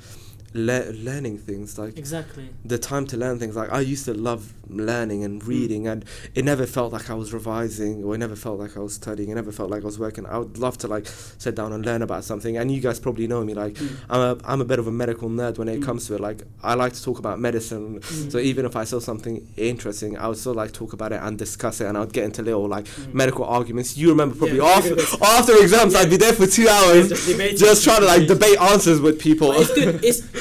[0.54, 2.50] le- learning things like Exactly.
[2.66, 6.04] the time to learn things like I used to love learning and reading and
[6.36, 9.30] it never felt like I was revising or it never felt like I was studying
[9.30, 11.86] it never felt like I was working I would love to like sit down and
[11.86, 13.96] learn about something and you guys probably know me like Mm.
[14.10, 15.86] I'm a, I'm a bit of a medical nerd when it Mm.
[15.86, 18.32] comes to it like I like to talk about medicine Mm.
[18.32, 21.38] so even if I saw something interesting I would still like talk about it and
[21.38, 23.14] discuss it and I would get into little like Mm.
[23.14, 27.10] medical arguments you remember probably Yeah, after, after exams I'd be there for two hours
[27.10, 30.04] Just just trying to like debate answers with people it's good.
[30.04, 30.22] It's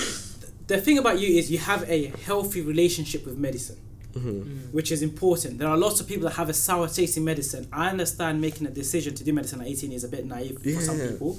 [0.73, 3.79] the thing about you is you have a healthy relationship with medicine,
[4.15, 4.23] Mhm.
[4.23, 4.73] Mm.
[4.77, 5.53] which is important.
[5.61, 7.65] There are lots of people that have a sour taste in medicine.
[7.83, 10.83] I understand making a decision to do medicine at 18 is a bit naive for
[10.89, 11.31] some people.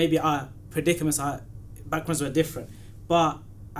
[0.00, 0.40] Maybe our
[0.74, 1.36] predicaments, our
[1.92, 2.68] backgrounds were different,
[3.08, 3.32] but.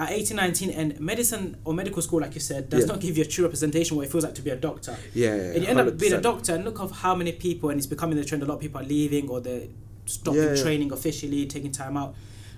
[0.04, 2.92] At 18, 19, and medicine or medical school, like you said, does Yeah.
[2.92, 4.94] not give you a true representation of what it feels like to be a doctor.
[5.14, 7.66] yeah, yeah and you end up being a doctor and look of how many people
[7.70, 9.68] and it's becoming the trend a lot of people are leaving or they're
[10.16, 10.62] stopping Yeah, yeah.
[10.64, 12.10] training officially taking time out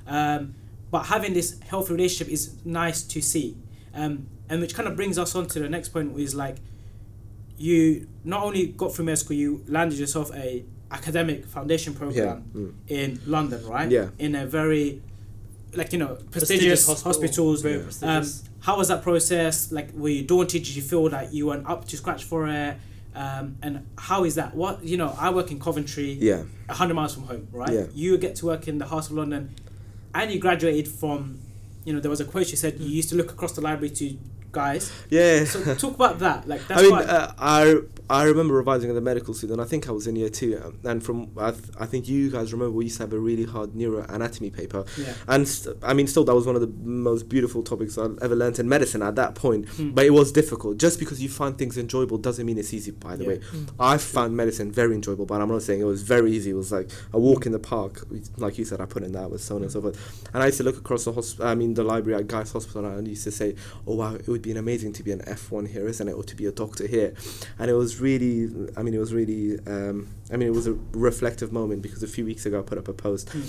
[0.09, 0.43] um,
[0.91, 3.57] but having this healthy relationship is nice to see
[3.95, 6.57] um, and which kind of brings us on to the next point is like
[7.57, 12.45] you not only got through med school you landed yourself a academic foundation yeah program
[12.55, 12.73] mm.
[12.89, 14.09] in london right Yeah.
[14.19, 15.03] in a very
[15.75, 17.13] like you know Prestigious prestigious, hospital.
[17.13, 17.81] hospitals Very Yeah.
[17.81, 18.45] um, prestigious.
[18.61, 19.71] how was that process?
[19.71, 20.63] Like, were you daunted?
[20.65, 22.77] Did you feel that you weren't up to scratch for it?
[23.15, 24.55] Um, and how is that?
[24.55, 27.73] What you know, I work in Coventry, yeah hundred miles from home, right?
[27.73, 27.85] Yeah.
[27.95, 29.55] You get to work in the Heart of London,
[30.15, 31.39] and you graduated from,
[31.85, 33.91] you know, there was a quote you said you used to look across the library
[33.91, 34.17] to
[34.53, 34.91] Guy's.
[35.11, 36.49] yeah So talk about that.
[36.49, 37.03] Like that's I mean, why.
[37.05, 37.77] uh, I
[38.11, 39.61] I remember revising at the medical student.
[39.61, 42.31] I think I was in year two, um, and from I, th- I think you
[42.31, 45.13] guys remember we used to have a really hard neuroanatomy paper, yeah.
[45.27, 48.35] and st- I mean, still that was one of the most beautiful topics I've ever
[48.35, 49.69] learnt in medicine at that point.
[49.69, 49.91] Hmm.
[49.91, 50.79] But it was difficult.
[50.79, 52.93] Just because you find things enjoyable doesn't mean it's easy.
[52.93, 53.29] By the Yeah.
[53.31, 53.41] way,
[53.79, 56.51] I found medicine very enjoyable, but I'm not saying it was very easy.
[56.51, 58.07] It was like a walk in the park,
[58.39, 58.81] like you said.
[58.81, 59.99] I put in that with so on and so forth.
[60.33, 61.47] And I used to look across the hospital.
[61.47, 63.55] I mean, the library at Guy's Hospital, and I used to say,
[63.87, 66.37] "Oh wow, it would be amazing to be an F1 here, isn't it, or to
[66.37, 67.13] be a doctor here?"
[67.59, 70.77] And it was really, I mean, it was really, um, I mean, it was a
[70.93, 73.43] reflective moment because a few weeks ago I put up a post Hmm.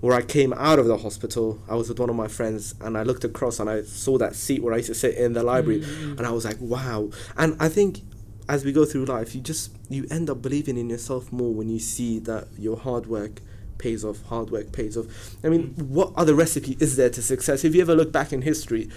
[0.00, 1.58] where I came out of the hospital.
[1.68, 4.34] I was with one of my friends, and I looked across and I saw that
[4.36, 6.18] seat where I used to sit in the library, Mm.
[6.18, 8.02] and I was like, "Wow!" And I think
[8.48, 11.68] as we go through life, you just you end up believing in yourself more when
[11.68, 13.40] you see that your hard work
[13.78, 14.22] pays off.
[14.24, 15.06] Hard work pays off.
[15.44, 17.64] I mean, what other recipe is there to success?
[17.64, 18.88] If you ever look back in history,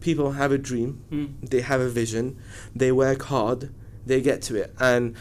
[0.00, 1.50] people have a dream, Mm.
[1.50, 2.36] they have a vision,
[2.74, 3.70] they work hard,
[4.04, 5.14] they get to it, and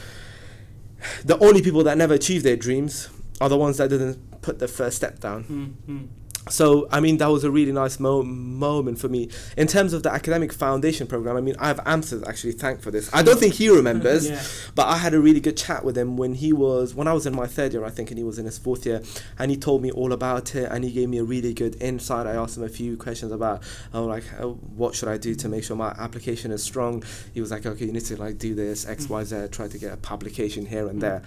[1.24, 3.10] the only people that never achieve their dreams
[3.42, 5.44] are the ones that didn't put the first step down.
[5.46, 6.08] Mm, mm.
[6.50, 9.30] So, I mean, that was a really nice mo- moment for me.
[9.58, 12.92] In terms of the academic foundation program, I mean, I have Amsterdam actually thank for
[12.92, 13.10] this.
[13.14, 14.44] I don't think he remembers, Yeah.
[14.76, 17.26] but I had a really good chat with him when he was, when I was
[17.26, 19.02] in my third year, I think, and he was in his fourth year,
[19.40, 22.28] and he told me all about it, and he gave me a really good insight.
[22.28, 25.50] I asked him a few questions about, oh, like, oh, what should I do to
[25.50, 27.04] make sure my application is strong?
[27.34, 29.78] He was like, okay, you need to like do this X, Y, Z, try to
[29.80, 31.02] get a publication here and mm.
[31.02, 31.24] there,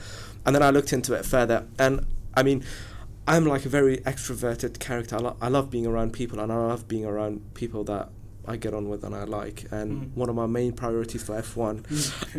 [0.46, 2.64] and then I looked into it further, and I mean.
[3.28, 5.16] I'm like a very extroverted character.
[5.16, 8.08] I, lo- I love being around people, and I love being around people that
[8.46, 9.66] I get on with and I like.
[9.70, 10.14] And Mm.
[10.16, 11.74] one of my main priorities for F1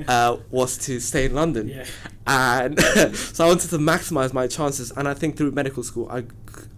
[0.07, 1.67] uh, was to stay in London.
[1.69, 1.85] yeah.
[2.25, 2.79] and
[3.35, 4.91] so I wanted to maximize my chances.
[4.97, 6.23] And I think through medical school, I,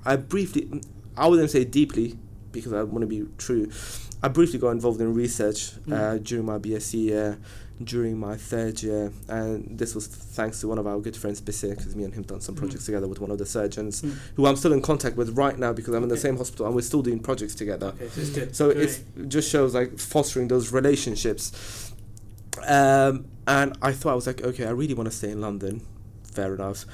[0.06, 0.70] I briefly,
[1.16, 2.18] I wouldn't say deeply,
[2.52, 3.72] because I want to be true.
[4.22, 6.24] I briefly got involved in research uh, Mm.
[6.26, 7.40] during my BSc year,
[7.86, 11.76] during my third year, and this was thanks to one of our good friends, Basir,
[11.76, 12.60] because me and him done some Mm.
[12.60, 14.16] projects together with one of the surgeons, Mm.
[14.36, 16.76] who I'm still in contact with right now because I'm in the same hospital and
[16.76, 17.94] we're still doing projects together.
[18.02, 18.48] Okay, so.
[18.52, 21.92] So it just shows like fostering those relationships.
[22.68, 25.82] Um, and I thought I was like, okay, I really want to stay in London.
[26.34, 26.86] Fair enough.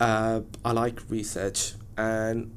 [0.00, 2.50] Uh, I like research, and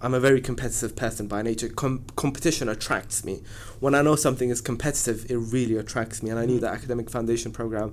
[0.00, 1.68] I'm a very competitive person by nature.
[1.68, 3.42] Com- competition attracts me.
[3.80, 6.30] When I know something is competitive, it really attracts me.
[6.30, 6.62] And I knew Mm.
[6.62, 7.92] the academic foundation program,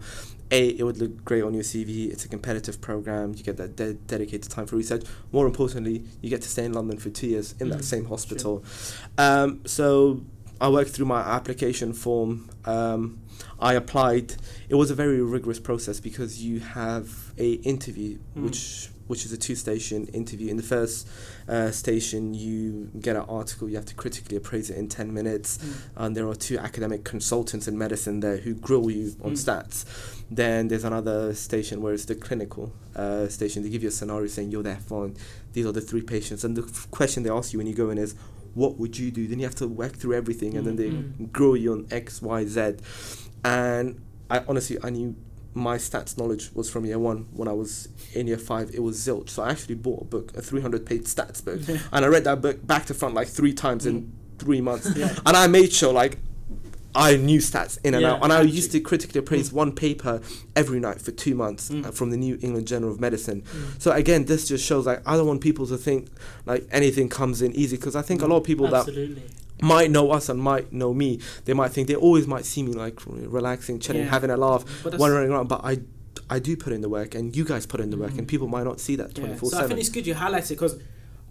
[0.51, 2.11] a, it would look great on your CV.
[2.11, 3.33] It's a competitive program.
[3.35, 5.03] You get that de- dedicated time for research.
[5.31, 8.05] More importantly, you get to stay in London for two years in that Mm, same
[8.05, 8.63] hospital.
[9.17, 10.21] Um, so
[10.61, 12.49] I worked through my application form.
[12.65, 13.19] Um,
[13.59, 14.35] I applied.
[14.69, 18.43] It was a very rigorous process because you have a interview, Mm.
[18.43, 20.49] which which is a two station interview.
[20.49, 21.07] In the first
[21.47, 23.69] uh, station, you get an article.
[23.69, 25.73] You have to critically appraise it in ten minutes, Mm.
[25.97, 29.43] and there are two academic consultants in medicine there who grill you on Mm.
[29.45, 29.85] stats.
[30.31, 33.61] Then there's another station where it's the clinical uh, station.
[33.63, 35.15] They give you a scenario saying you're there fine.
[35.53, 37.89] These are the three patients, and the f- question they ask you when you go
[37.89, 38.15] in is,
[38.53, 41.31] "What would you do?" Then you have to work through everything, and then they Mm.
[41.31, 42.75] grill you on X, Y, Z.
[43.43, 45.15] And I honestly, I knew
[45.55, 47.25] my stats knowledge was from year one.
[47.31, 49.29] When I was in year five, it was zilch.
[49.29, 52.41] So I actually bought a book, a 300 page stats book, and I read that
[52.41, 54.91] book back to front like three times in three months.
[54.95, 55.13] Yeah.
[55.25, 56.17] And I made sure like
[56.93, 60.21] I knew stats in and Yeah, out, and I used to critically appraise one paper
[60.55, 61.85] every night for two months Mm.
[61.85, 63.41] uh, from the New England Journal of Medicine.
[63.41, 63.81] Mm.
[63.81, 66.07] So again, this just shows like I don't want people to think
[66.45, 69.23] like anything comes in easy because I think a lot of people that Absolutely.
[69.61, 72.73] Might know us and might know me, they might think they always might see me
[72.73, 74.09] like relaxing, chilling, Yeah.
[74.09, 75.47] having a laugh, But wandering around.
[75.47, 75.79] But I,
[76.29, 78.19] I do put in the work, and you guys put in the work, Mm.
[78.19, 79.79] and people might not see that twenty four So I think seven.
[79.79, 80.77] it's good you highlight it because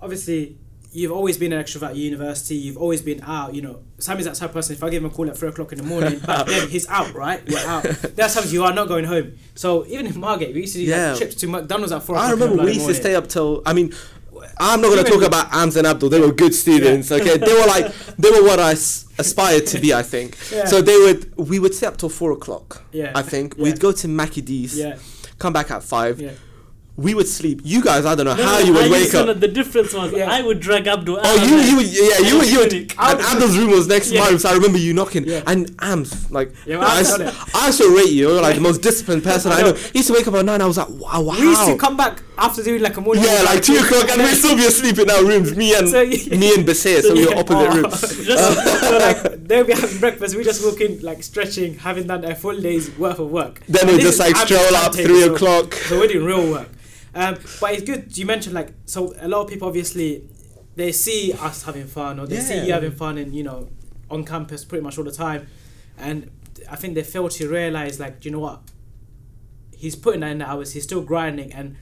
[0.00, 0.56] obviously
[0.92, 2.54] you've always been an extrovert at university.
[2.54, 3.52] You've always been out.
[3.54, 4.76] You know, Sammy's that type of person.
[4.76, 6.88] If I give him a call at three o'clock in the morning, back then he's
[6.88, 7.12] out.
[7.14, 7.82] Right, you're out.
[8.16, 9.32] That's times you are not going home.
[9.56, 11.08] So even in Margate, we used to do Yeah.
[11.10, 12.16] like, trips to McDonald's at four.
[12.16, 13.62] I o'clock in the remember we used to stay up till.
[13.66, 13.92] I mean,
[14.58, 16.08] I'm not gonna talk about Ams and Abdul.
[16.10, 17.10] They were good students.
[17.12, 19.92] Okay, they were like they were what I s- aspired to be.
[19.94, 20.36] I think.
[20.52, 20.66] Yeah.
[20.66, 21.36] So they would.
[21.36, 22.84] We would stay up till four o'clock.
[22.92, 23.12] Yeah.
[23.14, 23.64] I think Yeah.
[23.64, 24.76] we'd go to Mackie D's.
[24.78, 24.96] Yeah,
[25.38, 26.20] Come back at five.
[26.20, 26.30] yeah.
[26.96, 27.60] We would sleep.
[27.64, 29.40] You guys, I don't know No, how no, you would I wake up.
[29.40, 30.30] The difference was Yeah.
[30.30, 31.18] I would drag Abdul.
[31.20, 32.94] Oh, you, you, would- yeah, you, were- you, would- Clinic.
[32.96, 34.20] and Abdul's room was next to Yeah.
[34.20, 35.24] mine, so I remember you knocking.
[35.26, 35.42] Yeah.
[35.44, 37.34] And Ams, like, Yeah, I, well, s- I've done.
[37.52, 38.28] I still rate you.
[38.30, 39.70] You're like the most disciplined person I I know.
[39.72, 39.76] know.
[39.76, 40.60] He used to wake up at nine.
[40.62, 41.32] I was like, wow, wow.
[41.34, 43.22] We used to come back after doing like a morning.
[43.24, 45.56] yeah, like two o'clock, and we'd still be asleep in our rooms.
[45.56, 46.36] Me and So, yeah.
[46.36, 47.38] me and Basir, so we were Yeah.
[47.40, 47.74] opposite Oh.
[47.82, 48.00] rooms.
[48.26, 50.34] Just- so like they'll be having breakfast.
[50.36, 53.62] We just walk in like stretching, having done a full day's worth of work.
[53.68, 55.74] Then we just like stroll up three o'clock.
[55.88, 56.68] So we're doing real work.
[57.14, 60.24] Um, but it's good you mentioned like so a lot of people obviously
[60.74, 63.68] they see us having fun or they see you having fun and you know
[64.10, 65.46] on campus pretty much all the time,
[65.96, 66.28] and
[66.68, 68.62] I think they fail to realize like you know what
[69.76, 71.76] he's putting in the hours, he's still grinding and.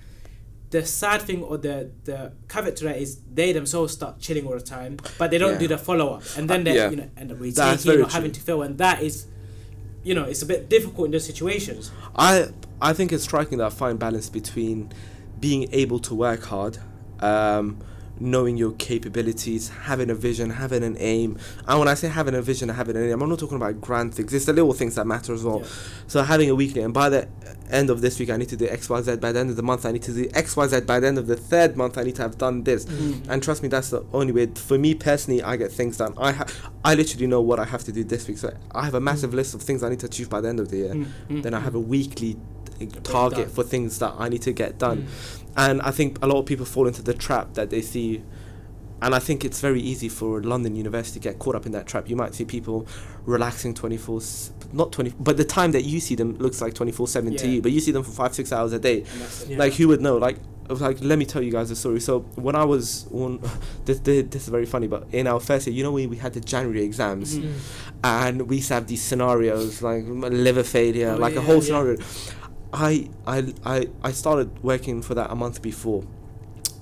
[0.72, 2.18] The sad thing or the the
[2.52, 5.58] caveat to that is they themselves start chilling all the time, but they don't Yeah.
[5.64, 6.90] do the follow up, and then Uh, they yeah.
[6.92, 9.26] you know end up retaking or having to fill, and that is,
[10.08, 11.90] you know, it's a bit difficult in those situations.
[12.16, 12.32] I
[12.80, 14.78] I think it's striking that fine balance between
[15.46, 16.78] being able to work hard,
[17.20, 17.66] um,
[18.20, 21.38] knowing your capabilities, having a vision, having an aim.
[21.66, 24.14] And when I say having a vision, having an aim, I'm not talking about grand
[24.14, 24.32] things.
[24.32, 25.60] It's the little things that matter as well.
[25.60, 25.66] Yeah.
[26.06, 27.28] So having a weekly, and by the
[27.70, 29.16] end of this week, I need to do X, Y, Z.
[29.16, 30.80] By the end of the month, I need to do X, Y, Z.
[30.82, 32.84] By the end of the third month, I need to have done this.
[32.84, 33.28] Mm.
[33.28, 34.46] And trust me, that's the only way.
[34.46, 36.14] For me personally, I get things done.
[36.18, 36.46] I ha-
[36.84, 38.38] I literally know what I have to do this week.
[38.38, 40.60] So I have a massive list of things I need to achieve by the end
[40.60, 40.94] of the year.
[40.94, 42.36] Mm, mm, Then I have a weekly
[42.86, 44.78] target for things that I need to get Mm.
[44.78, 45.06] done.
[45.56, 48.22] And I think a lot of people fall into the trap that they see.
[49.02, 51.86] And I think it's very easy for London University to get caught up in that
[51.86, 52.08] trap.
[52.08, 52.86] You might see people
[53.26, 54.20] relaxing 24,
[54.72, 57.60] not 20, but the time that you see them looks like 24 7 to you,
[57.60, 58.98] but you see them for five, six hours a day.
[58.98, 59.48] And that's it.
[59.50, 59.58] Yeah.
[59.58, 60.18] Like, who would know?
[60.18, 61.98] Like, like, let me tell you guys a story.
[62.00, 63.40] So, when I was on,
[63.86, 66.16] this, this, this is very funny, but in our first year, you know, when we
[66.16, 67.52] had the January exams, Mhm.
[68.04, 71.56] and we used to have these scenarios like liver failure, Oh, like yeah, a whole
[71.56, 71.60] yeah.
[72.72, 76.02] I, I I I started working for that a month before.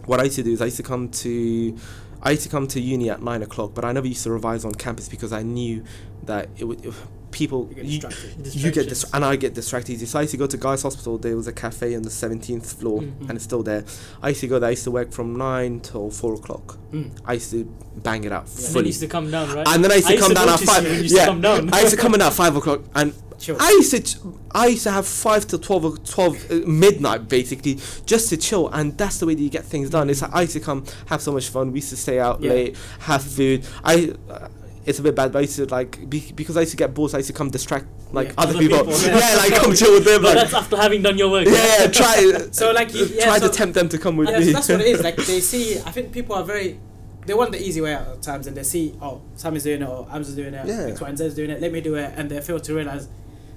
[0.07, 1.77] What I used to do is I used to come to
[2.23, 4.65] I used to come to uni at nine o'clock, but I never used to revise
[4.65, 5.85] on campus because I knew
[6.25, 6.85] that it would.
[6.85, 6.95] It,
[7.33, 8.55] people You get distracted.
[8.57, 10.05] you get dis- and I get distracted easy.
[10.07, 11.17] So I used to go to Guy's Hospital.
[11.17, 13.29] There was a cafe on the seventeenth floor, Mhm.
[13.29, 13.85] and it's still there.
[14.23, 14.67] I used to go there.
[14.69, 16.77] I used to work from nine till four o'clock.
[16.93, 17.11] Mm.
[17.25, 17.65] I used to
[18.03, 18.87] bang it out And then you fully.
[18.89, 19.67] used to come down, right?
[19.69, 20.83] And then I used to come down at five.
[20.83, 21.73] You when you used yeah, to come down.
[21.73, 23.13] I used to come in at five o'clock, and
[23.49, 27.79] I used to, I used to have five to 12, o- 12 uh, midnight basically
[28.07, 30.11] just to chill, and that's the way that you get things done.
[30.11, 31.73] It's like I used to come have so much fun.
[31.73, 32.51] We used to stay out Yeah.
[32.51, 33.65] late, have food.
[33.85, 34.49] I, uh,
[34.87, 36.95] it's a bit bad, but I used to like be, because I used to get
[36.95, 37.11] bored.
[37.11, 38.35] So I used to come distract like Yeah.
[38.39, 38.79] other, Other people.
[38.79, 39.19] people, yeah.
[39.31, 39.37] yeah.
[39.37, 40.23] like come chill with them.
[40.23, 41.47] but Like, that's after having done your work.
[41.47, 42.49] yeah, yeah, try.
[42.53, 44.45] So, like, you- try so- to tempt them to come with Yeah, me.
[44.47, 45.03] so that's what it is.
[45.09, 46.81] Like they see, I think people are very,
[47.27, 49.83] they want the easy way out at times, and they see, oh, Sam is doing
[49.83, 50.87] it, or Am's doing it, Yeah.
[50.89, 51.61] X, Y, and Z is doing it.
[51.61, 53.07] Let me do it, and they fail to realize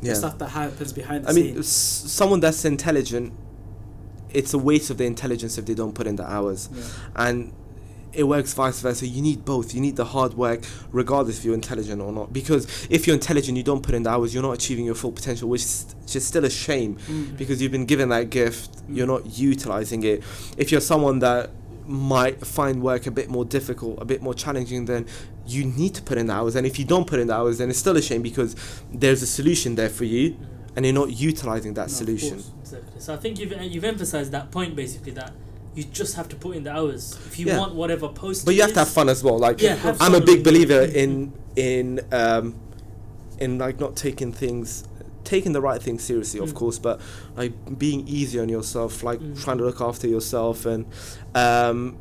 [0.04, 0.14] yeah.
[0.14, 3.34] the stuff that happens behind the I mean, s- someone that's intelligent,
[4.32, 6.70] it's a waste of the intelligence if they don't put in the hours.
[6.74, 6.84] Yeah.
[7.16, 7.54] and
[8.14, 9.08] it works vice versa.
[9.08, 9.74] You need both.
[9.74, 10.62] You need the hard work,
[10.92, 12.32] regardless if you're intelligent or not.
[12.32, 15.12] Because if you're intelligent, you don't put in the hours, you're not achieving your full
[15.12, 16.98] potential, which is just still a shame.
[17.08, 17.36] Mm.
[17.38, 18.98] Because you've been given that gift, Mm.
[18.98, 20.22] you're not utilizing it.
[20.58, 21.50] If you're someone that
[21.88, 25.06] might find work a bit more difficult, a bit more challenging, then
[25.46, 26.56] you need to put in the hours.
[26.56, 28.56] And if you don't put in the hours, then it's still a shame because
[28.92, 30.38] there's a solution there for you,
[30.76, 32.44] and you're not utilizing that No, solution.
[32.62, 33.00] Exactly.
[33.00, 35.32] So I think you've you've emphasized that point basically that
[35.76, 37.60] you just have to put in the hours if you Yeah.
[37.60, 38.46] want whatever post.
[38.46, 39.38] But you have to have fun as well.
[39.38, 42.56] Like Yeah, I'm a big believer in in um
[43.40, 44.84] in like not taking things
[45.24, 46.56] taking the right things seriously of Mm.
[46.56, 47.00] course but
[47.38, 49.42] like being easy on yourself like Mm.
[49.44, 50.86] trying to look after yourself and
[51.36, 51.98] um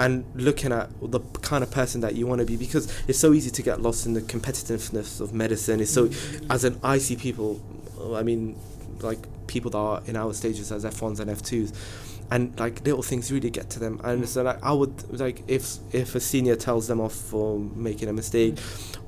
[0.00, 3.32] and looking at the kind of person that you want to be because it's so
[3.32, 6.46] easy to get lost in the competitiveness of medicine it's so Mm.
[6.50, 7.60] as an I see people
[8.14, 8.54] I mean
[9.00, 11.72] like people that are in our stages as F1s and F2s
[12.30, 14.26] and like little things really get to them and Mm.
[14.26, 18.12] so like I would like if if a senior tells them off for making a
[18.12, 18.58] mistake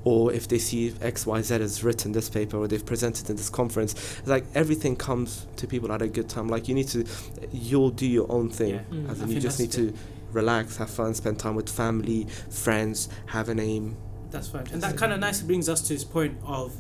[0.05, 3.95] or if they see XYZ has written this paper or they've presented in this conference
[4.27, 7.05] like everything comes to people at a good time like you need to
[7.53, 8.81] you'll do your own thing Yeah.
[8.91, 9.11] Mm.
[9.11, 9.93] as I in you just need to
[10.33, 13.97] relax have fun spend time with family friends have an aim
[14.31, 14.67] That's fine.
[14.73, 16.73] And that kind of nicely brings us to this point of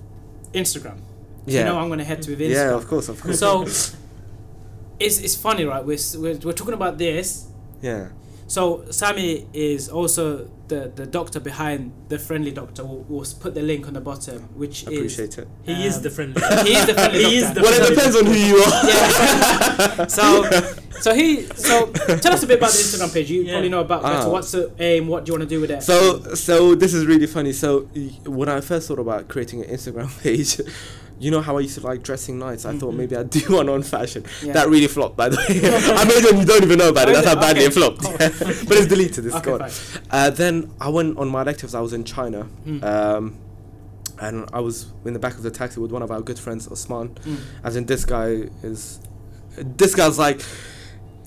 [0.55, 0.98] Instagram.
[1.46, 2.55] yeah You know, I'm going to head to with Instagram.
[2.70, 3.66] yeah of course of course So,
[5.01, 5.85] it's, it's funny, right?
[5.85, 7.47] We're, we're, we're talking about this.
[7.83, 8.09] yeah
[8.47, 12.85] So, Sammy is also the, the doctor behind the friendly doctor.
[12.85, 14.89] We'll, we'll put the link on the bottom, which is.
[14.89, 16.41] appreciate it He is Um, the friendly.
[16.69, 18.75] He is the friendly He is the well it friendly depends on who you are
[18.91, 20.07] Yeah.
[20.19, 20.25] so,
[21.05, 21.43] so he.
[21.69, 21.91] So,
[22.25, 23.31] tell us a bit about the Instagram page.
[23.31, 23.53] You Yeah.
[23.55, 24.17] probably know about that.
[24.17, 24.23] Ah.
[24.25, 25.07] So, what's the aim?
[25.09, 25.83] What do you want to do with it?
[25.83, 25.99] So
[26.35, 27.53] so this is really funny.
[27.53, 27.69] So
[28.39, 30.61] when I first thought about creating an Instagram page,
[31.20, 32.64] you know how I used to like dressing nights.
[32.64, 32.96] I thought Mhm.
[32.96, 34.24] maybe I'd do one on fashion.
[34.42, 34.54] Yeah.
[34.54, 35.61] That really flopped, by the way.
[36.00, 37.12] I made one you don't even know about it.
[37.14, 37.70] That's how badly Okay.
[37.70, 38.04] it flopped.
[38.04, 38.16] Oh.
[38.68, 39.26] but it's deleted.
[39.26, 39.70] It's okay, gone.
[40.11, 41.74] Uh, then I went on my electives.
[41.74, 42.48] I was in China.
[42.66, 42.83] Mm.
[42.83, 43.38] Um,
[44.20, 46.66] and I was in the back of the taxi with one of our good friends,
[46.70, 47.09] Osman.
[47.11, 47.37] Mm.
[47.64, 49.00] As in, this guy is.
[49.56, 50.40] This guy's like.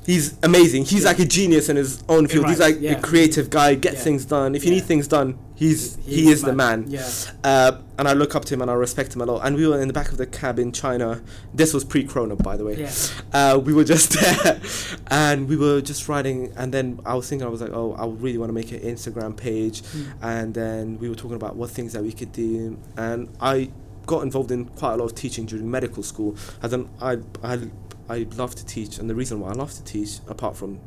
[0.06, 0.84] He's amazing.
[0.86, 1.10] He's Yeah.
[1.10, 2.50] like a genius in his own field.
[2.50, 2.92] He's like yeah.
[2.98, 4.54] a creative guy, gets things done.
[4.54, 6.86] If you need things done, he's he, He's is the man.
[6.88, 7.10] Yeah.
[7.44, 9.46] Uh, and I look up to him and I respect him a lot.
[9.46, 11.22] And we were in the back of the cab in China.
[11.54, 12.82] This was pre-Corona, by the way.
[12.82, 12.92] Yeah.
[13.32, 14.60] Uh, we were just there,
[15.08, 16.52] and we were just riding.
[16.56, 18.80] And then I was thinking, I was like, oh, I really want to make an
[18.80, 19.82] Instagram page.
[19.82, 20.14] Mm.
[20.22, 22.80] And then we were talking about what things that we could do.
[22.98, 23.72] And I
[24.06, 26.36] got involved in quite a lot of teaching during medical school.
[26.62, 27.70] As in, I I
[28.10, 30.80] I love to teach, and the reason why I love to teach, apart from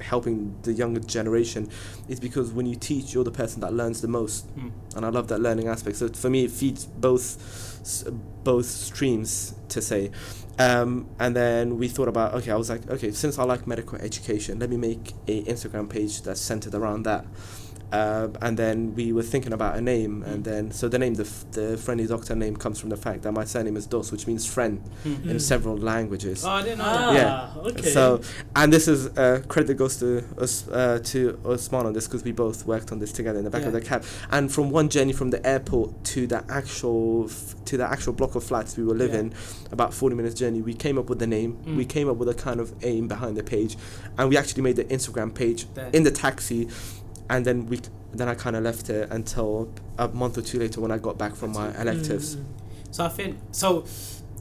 [0.00, 1.68] helping the younger generation
[2.08, 4.72] is because when you teach you're the person that learns the most Mm.
[4.96, 5.96] and I love that learning aspect.
[5.96, 7.26] So for me, it feeds both
[8.44, 10.10] both streams to say.
[10.58, 13.98] Um, and then we thought about okay, I was like, okay, since I like medical
[13.98, 17.24] education, let me make a Instagram page that's centered around that.
[17.92, 21.24] Uh, and then we were thinking about a name, and then so the name, the,
[21.24, 24.26] f- the friendly doctor name, comes from the fact that my surname is Dos, which
[24.28, 25.24] means friend Mm.
[25.30, 25.40] in Mm.
[25.40, 26.44] several languages.
[26.44, 27.12] Oh, I didn't know Ah.
[27.14, 27.68] Yeah.
[27.70, 27.90] okay.
[27.90, 28.20] So,
[28.54, 32.30] and this is uh, credit goes to us uh, to Osman on this because we
[32.32, 34.04] both worked on this together in the back of the cab.
[34.30, 38.34] And from one journey from the airport to the actual f- to the actual block
[38.36, 39.04] of flats we were Yeah.
[39.06, 39.34] living,
[39.72, 41.56] about forty minutes journey, we came up with the name.
[41.66, 41.76] Mm.
[41.76, 43.76] We came up with a kind of aim behind the page,
[44.16, 45.90] and we actually made the Instagram page There.
[45.92, 46.68] in the taxi,
[47.30, 47.80] and then we
[48.12, 51.16] then I kind of left it until a month or two later when I got
[51.16, 52.36] back from my Mm, electives.
[52.36, 52.44] Mm,
[52.90, 53.84] So I think so.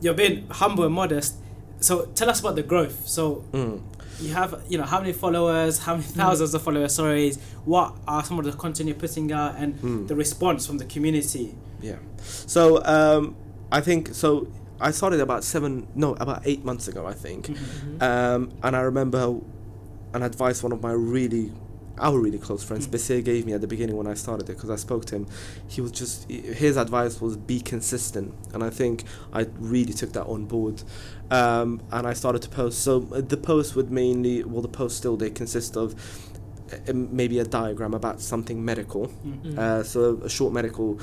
[0.01, 1.35] You're being humble and modest.
[1.81, 3.07] So tell us about the growth.
[3.07, 3.81] So Mm.
[4.19, 6.93] you have, you know, how many followers, how many thousands of followers?
[6.95, 7.33] Sorry,
[7.65, 10.07] what are some of the content you're putting out, and Mm.
[10.07, 11.55] the response from the community?
[11.81, 11.97] Yeah.
[12.47, 13.35] So um,
[13.71, 14.47] I think so.
[14.81, 17.47] I started about seven, no, about eight months ago, I think.
[17.47, 17.55] Mhm.
[17.55, 18.01] Mhm.
[18.01, 19.35] Um, and I remember
[20.15, 21.51] an advice one of my really
[21.99, 22.87] our really close friends.
[22.87, 22.91] Mm.
[22.91, 25.27] Basir gave me at the beginning when I started it because I spoke to him.
[25.67, 30.25] He was just his advice was be consistent, and I think I really took that
[30.25, 30.83] on board.
[31.31, 32.81] Um, and I started to post.
[32.81, 35.93] So uh, the post would mainly, well, the post still they consist of
[36.71, 39.07] uh, maybe a diagram about something medical.
[39.07, 39.57] Mm.
[39.57, 40.99] Uh, so a short medical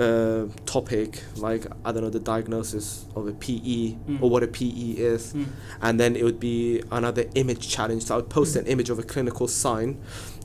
[0.00, 4.22] uh, topic, like I don't know the diagnosis of a PE Mm.
[4.22, 5.46] or what a PE is, Mm.
[5.82, 8.04] and then it would be another image challenge.
[8.04, 8.60] So I would post Mm.
[8.60, 9.98] an image of a clinical sign,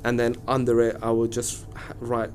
[0.04, 1.66] and then under it I would just
[2.00, 2.32] write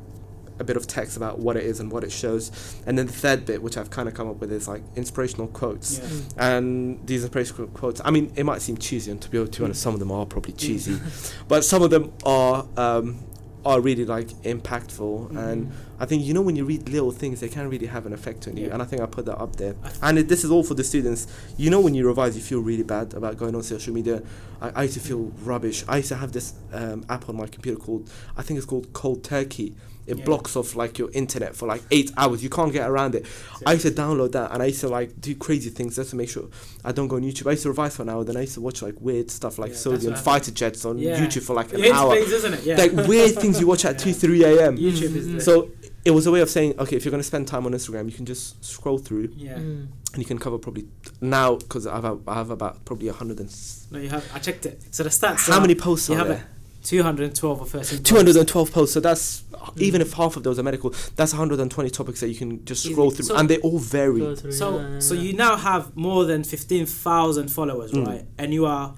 [0.60, 2.50] a bit of text about what it is and what it shows.
[2.84, 5.46] And then the third bit, which I've kind of come up with, is like inspirational
[5.46, 5.98] quotes.
[5.98, 6.04] Yeah.
[6.04, 6.22] Mm.
[6.36, 9.64] And these inspirational quotes, I mean, it might seem cheesy, and to be to be
[9.64, 9.84] honest, Mm.
[9.84, 10.96] some of them are probably cheesy,
[11.48, 13.16] but some of them are um,
[13.64, 15.30] are really like impactful.
[15.36, 15.70] And Mm.
[16.00, 18.46] I think you know when you read little things, they can really have an effect
[18.48, 18.66] on you.
[18.66, 18.72] Yeah.
[18.74, 19.74] And I think I put that up there.
[20.02, 21.26] And it, this is all for the students.
[21.56, 24.22] You know when you revise, you feel really bad about going on social media.
[24.60, 25.84] I, I used to feel rubbish.
[25.88, 28.92] I used to have this um, app on my computer called I think it's called
[28.92, 29.74] Cold Turkey.
[30.06, 30.24] It Yeah.
[30.24, 32.42] blocks off like your internet for like eight hours.
[32.42, 33.26] You can't get around it.
[33.66, 36.16] I used to download that and I used to like do crazy things just to
[36.16, 36.44] make sure
[36.82, 37.46] I don't go on YouTube.
[37.46, 39.58] I used to revise for an hour, then I used to watch like weird stuff
[39.58, 41.18] like Yeah, Saudi that's and what fighter jets on Yeah.
[41.20, 42.14] YouTube for like an hour.
[42.14, 42.64] things, isn't it?
[42.64, 42.76] Yeah.
[42.78, 43.98] Like weird things you watch at.
[44.08, 44.78] 2, 3 a.m.
[44.78, 45.68] YouTube is So
[46.08, 48.04] it was a way of saying, okay, if you're going to spend time on Instagram,
[48.10, 49.56] you can just scroll through yeah.
[49.58, 49.86] Mm.
[50.12, 50.84] and you can cover probably
[51.20, 54.24] now because I have I have about probably a hundred and s- No, you have.
[54.36, 54.76] I checked it.
[54.90, 55.46] So the stats.
[55.48, 56.46] how are many posts you are have there?
[56.84, 58.02] 212 or 13.
[58.04, 58.94] Two hundred and twelve posts.
[58.94, 59.80] So that's Mm.
[59.88, 62.94] even if half of those are medical, that's 120 topics that you can just Easy.
[62.94, 64.20] scroll through, So- and they all vary.
[64.36, 65.20] Through, So, yeah, yeah, so yeah.
[65.22, 68.06] you now have more than 15,000 followers, Mm.
[68.06, 68.24] right?
[68.38, 68.94] And you are,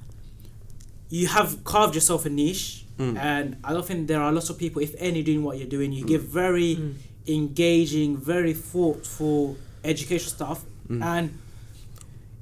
[1.08, 2.84] you have carved yourself a niche.
[3.00, 3.16] Mm.
[3.18, 5.90] And I don't think there are lots of people, if any, doing what you're doing.
[5.92, 6.94] You give very Mm.
[7.26, 10.64] engaging, very thoughtful educational stuff.
[10.88, 11.02] Mm.
[11.04, 11.38] And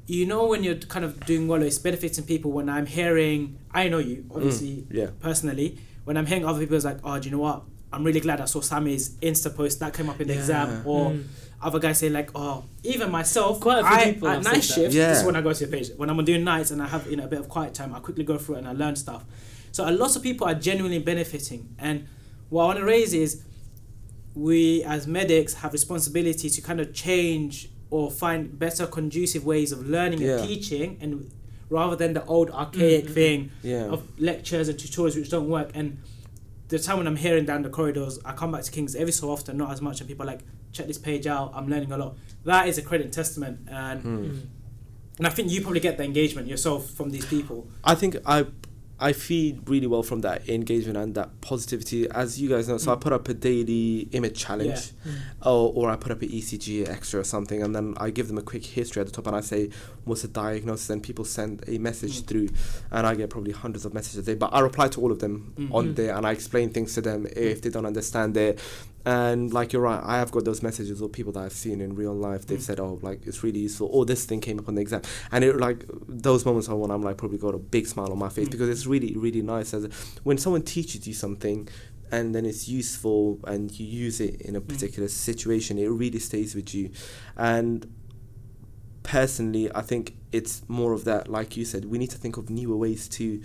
[0.07, 2.51] you know when you're kind of doing well, it's benefiting people.
[2.51, 5.11] When I'm hearing, I know you obviously Yeah.
[5.21, 5.79] personally.
[6.05, 7.63] When I'm hearing other people, it's like, oh, do you know what?
[7.93, 10.41] I'm really glad I saw Sammy's Insta post that came up in the Yeah.
[10.41, 11.25] exam, or Mm.
[11.63, 14.65] other guys say like, oh, even myself, Quite a few I, people at have night
[14.65, 14.95] shift.
[14.95, 15.11] Yeah.
[15.11, 15.91] This is when I go to the page.
[15.97, 18.01] When I'm doing nights and I have you know a bit of quiet time, I
[18.01, 19.25] quickly go through it and I learn stuff.
[19.73, 21.75] So a lot of people are genuinely benefiting.
[21.79, 22.07] And
[22.49, 23.43] what I want to raise is,
[24.35, 29.89] we as medics have responsibility to kind of change or find better conducive ways of
[29.89, 30.39] learning Yeah.
[30.39, 31.31] and teaching, and
[31.71, 33.85] rather than the old archaic Mm, mm, thing Yeah.
[33.87, 35.71] of lectures and tutorials which don't work.
[35.75, 35.99] And
[36.69, 39.31] the time when I'm hearing down the corridors, I come back to Kings every so
[39.31, 40.41] often, not as much, and people are like,
[40.73, 42.17] check this page out, I'm learning a lot.
[42.45, 43.61] That is a credit and testament.
[43.71, 44.19] And, Mm.
[44.31, 44.41] Mm.
[45.19, 47.67] and I think you probably get the engagement yourself from these people.
[47.83, 48.45] I think I
[49.01, 52.09] I feed really well from that engagement and that positivity.
[52.11, 53.01] As you guys know, so I Mm.
[53.01, 55.47] put up a daily image challenge, Mm.
[55.47, 58.39] or, or I put up an ECG extra or something, and then I give them
[58.39, 59.71] a quick history at the top, and I say
[60.05, 62.27] what's the diagnosis, and people send a message Mm.
[62.27, 62.49] through,
[62.91, 64.35] and I get probably hundreds of messages a day.
[64.35, 65.75] But I reply to all of them Mm.
[65.75, 65.95] on Mm.
[65.97, 68.59] there, and I explain things to them if they don't understand it.
[69.07, 71.95] And like you're right, I have got those messages of people that I've seen in
[71.95, 72.47] real life.
[72.47, 72.63] They've Mm.
[72.63, 75.45] said, "Oh, like it's really useful." Or this thing came up on the exam, and
[75.45, 78.29] it like those moments are when I'm like probably got a big smile on my
[78.29, 78.51] face Mm.
[78.53, 79.91] because it's really really nice as a,
[80.25, 81.69] when someone teaches you something
[82.11, 84.69] and then it's useful and you use it in a Mm.
[84.69, 86.91] particular situation it really stays with you
[87.37, 87.87] and
[89.03, 92.51] personally i think it's more of that like you said we need to think of
[92.51, 93.41] newer ways to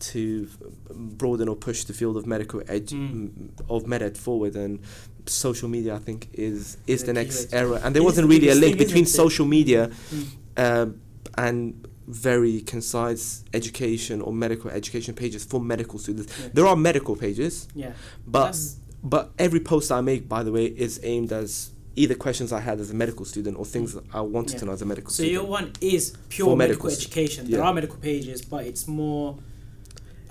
[0.00, 0.46] to
[0.90, 3.50] broaden or push the field of medical ed Mm.
[3.68, 4.78] of med ed forward and
[5.26, 8.48] social media i think is is The the next era and there It wasn't really
[8.50, 10.24] a link between social media Mm.
[10.56, 11.00] um,
[11.36, 16.28] and very concise education or medical education pages for medical students.
[16.38, 16.48] Yeah.
[16.52, 17.92] There are medical pages, Yeah.
[18.26, 22.52] but That's- but every post I make, by the way, is aimed as either questions
[22.52, 24.58] I had as a medical student or things that I wanted Yeah.
[24.60, 25.34] to know as a medical So student.
[25.34, 26.98] So your one is pure medical medicals.
[27.04, 27.40] education.
[27.50, 27.66] There Yeah.
[27.68, 29.38] are medical pages, but it's more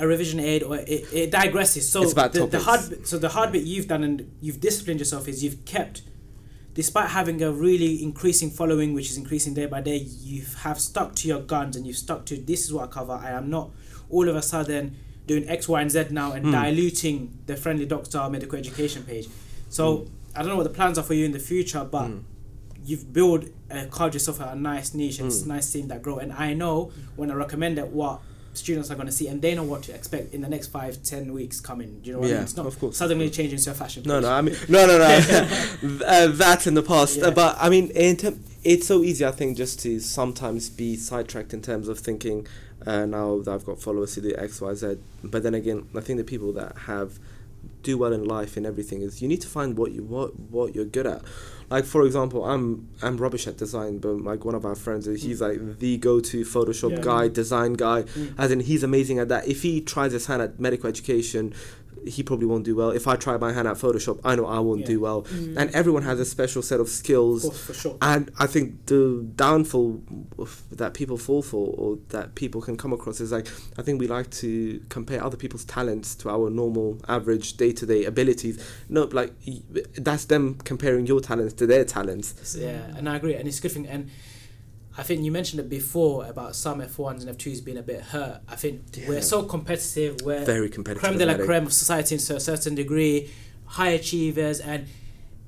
[0.04, 1.84] a revision aid or it, it digresses.
[1.94, 4.60] So It's about the, the hard bit- so the hard bit you've done and you've
[4.68, 5.98] disciplined yourself is you've kept
[6.74, 11.10] despite having a really increasing following which is increasing day by day you have stuck
[11.20, 13.70] to your guns and you've stuck to this is what I cover I am not
[14.10, 14.96] all of a sudden
[15.28, 16.52] doing X Y and Z now and Mm.
[16.52, 19.28] diluting the friendly doctor medical education page
[19.70, 22.24] so I don't know what the plans are for you in the future but Mm.
[22.88, 25.48] you've built uh, carved yourself a nice niche and it's Mm.
[25.56, 28.20] nice seeing that grow and I know when I recommend it what
[28.54, 31.02] students are going to see and they know what to expect in the next five
[31.04, 32.98] ten weeks coming do you know what I mean it's not of course.
[32.98, 34.24] suddenly changing to a fashion No, page.
[34.24, 36.00] no, I mean, no, no, no.
[36.06, 37.18] uh, that's in the past.
[37.18, 37.26] Yeah.
[37.28, 40.96] Uh, but I mean, in term, it's so easy, I think, just to sometimes be
[40.96, 42.48] sidetracked in terms of thinking,
[42.86, 44.98] uh, now that I've got followers to do X, Y, Z.
[45.24, 47.20] But then again, I think the people that have
[47.82, 50.74] do well in life and everything is you need to find what you what what
[50.76, 51.22] you're good at.
[51.76, 52.66] Like for example, I'm
[53.02, 56.92] I'm rubbish at design, but like one of our friends, he's like the go-to Photoshop
[56.92, 57.02] Yeah.
[57.12, 58.34] guy, design guy Mm.
[58.44, 59.48] as in he's amazing at that.
[59.48, 61.44] If he tries his hand at medical education,
[62.08, 62.92] he probably won't do well.
[62.92, 64.88] If I try my hand at Photoshop, I know I won't Yeah.
[64.88, 65.24] do well.
[65.24, 65.58] Mm.
[65.58, 67.44] And everyone has a special set of skills.
[67.44, 67.98] Of course, for sure.
[68.02, 70.02] And I think the downfall
[70.72, 73.48] that people fall for, or that people can come across, is like
[73.78, 78.60] I think we like to compare other people's talents to our normal, average, day-to-day abilities.
[78.90, 79.34] No, like
[79.96, 82.56] that's them comparing your talents to their talents.
[82.60, 83.88] Yeah, and I agree, and it's a good thing.
[83.88, 84.10] And
[84.98, 88.42] I think you mentioned it before about some F1s and F2s being a bit hurt.
[88.48, 90.18] I think we're so competitive.
[90.24, 91.02] We're Very competitive.
[91.02, 93.32] creme de la creme of society to a certain degree,
[93.66, 94.86] high achievers, and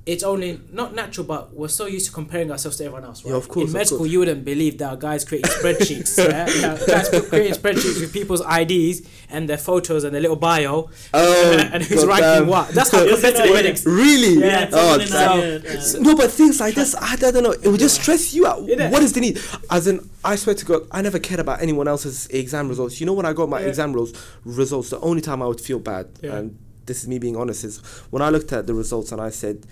[0.06, 3.24] it's only not natural, but we're so used to comparing ourselves to everyone else.
[3.26, 3.32] Right?
[3.32, 4.10] Yeah, of course, In of med school, course.
[4.12, 6.18] you wouldn't believe that guys creating spreadsheets.
[6.30, 6.74] yeah?
[6.74, 11.58] Are guys creating spreadsheets with people's IDs and their photos and their little bio, Oh,
[11.74, 12.47] and who's ranking damn.
[12.47, 12.70] what.
[12.70, 13.66] That's how Isn't competitive it?
[13.66, 13.86] is.
[13.88, 14.39] Really?
[14.45, 15.30] Yeah, Oh, it's damn.
[15.30, 17.51] something in our head, uh, No, but things like this, I, I don't know.
[17.53, 18.60] It would just stress you out.
[18.60, 18.91] Innit?
[18.91, 19.39] What is the need?
[19.72, 22.99] As in, I swear to God, I never cared about anyone else's exam results.
[22.99, 23.68] You know, when I got my Yeah.
[23.70, 27.36] exam results, results, the only time I would feel bad, and this is me being
[27.36, 27.80] honest, is
[28.12, 29.66] when I looked at the results and I said,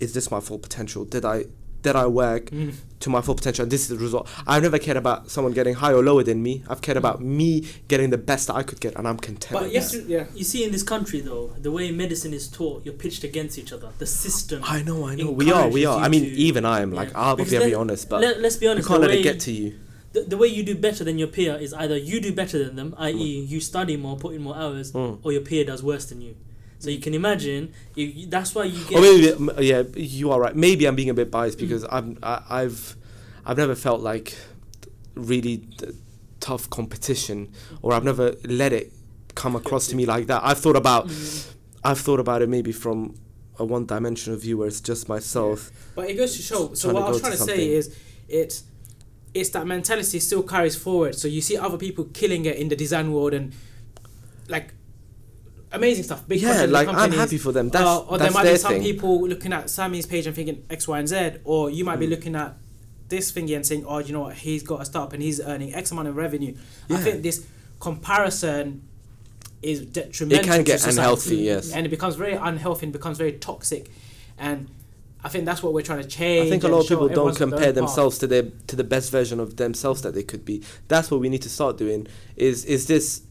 [0.00, 1.04] "Is this my full potential?
[1.04, 1.46] Did I?"
[1.82, 2.74] Did I work Mm.
[3.00, 3.64] to my full potential?
[3.64, 4.28] And this is the result.
[4.46, 6.62] I've never cared about someone getting higher or lower than me.
[6.68, 9.52] I've cared about me getting the best that I could get, and I'm content.
[9.60, 10.04] But yes, that.
[10.06, 10.26] yeah.
[10.32, 13.72] You see, in this country, though, the way medicine is taught, you're pitched against each
[13.72, 13.88] other.
[13.98, 14.62] The system.
[14.64, 15.32] I know, I know.
[15.32, 15.98] We are, we are.
[15.98, 16.92] I mean, to- even I am.
[16.92, 17.20] Like, Yeah.
[17.20, 18.84] I'll be very honest, but Let, us be honest.
[18.88, 19.74] you can't let it get to you.
[20.12, 22.76] the, the way you do better than your peer is either you do better than
[22.76, 25.18] them, i.e., you study more, put in more hours, Mm.
[25.24, 26.36] or your peer does worse than you.
[26.82, 28.98] So you can imagine, you, that's why you get.
[28.98, 30.56] Or maybe, yeah, you are right.
[30.56, 31.60] Maybe I'm being a bit biased Mm.
[31.60, 32.96] because I'm, I, I've,
[33.46, 34.36] I've never felt like
[35.14, 35.90] really t-
[36.40, 37.52] tough competition,
[37.82, 38.92] or I've never let it
[39.36, 40.42] come across to me like that.
[40.42, 41.52] I've thought about, Mm.
[41.84, 43.14] I've thought about it maybe from
[43.60, 45.70] a one-dimensional view where it's just myself.
[45.94, 46.74] But it goes to show.
[46.74, 47.96] So what I was trying to to say is,
[48.28, 48.64] it's
[49.34, 51.14] it's that mentality still carries forward.
[51.14, 53.52] So you see other people killing it in the design world and
[54.48, 54.74] like
[55.72, 56.26] amazing stuff.
[56.28, 57.68] Big yeah, like I'm happy for them.
[57.70, 58.82] That's Uh, or that's there might be some thing.
[58.82, 62.06] people looking at Sammy's page and thinking X, Y, and Z, or you might be
[62.06, 62.10] Mm.
[62.10, 62.56] looking at
[63.08, 64.36] this thingy and saying, "Oh, you know what?
[64.36, 66.54] He's got a startup and he's earning X amount of revenue."
[66.90, 67.44] I think this
[67.80, 68.82] comparison
[69.62, 70.44] is detrimental.
[70.44, 71.72] It can get unhealthy, yes.
[71.72, 73.90] and it becomes very unhealthy and becomes very toxic,
[74.38, 74.68] and
[75.24, 76.46] I think that's what we're trying to change.
[76.46, 78.76] I think a lot of people don't everyone's got their compare themselves to their to
[78.76, 80.62] the best version of themselves that they could be.
[80.88, 82.06] That's what we need to start doing.
[82.36, 83.22] Is is this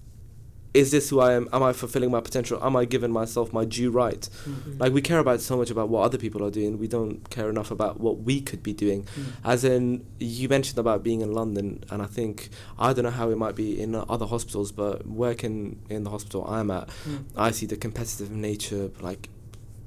[0.74, 1.50] is this who I am?
[1.52, 2.58] Am I fulfilling my potential?
[2.64, 4.22] Am I giving myself my due right?
[4.48, 4.80] Mhm.
[4.80, 6.78] Like we care about so much about what other people are doing.
[6.80, 9.04] We don't care enough about what we could be doing.
[9.04, 9.24] Mm.
[9.44, 12.50] As in, you mentioned about being in London, and I think
[12.80, 16.46] I don't know how it might be in other hospitals, but working in the hospital
[16.48, 17.24] I'm at, Mm.
[17.36, 19.28] I see the competitive nature like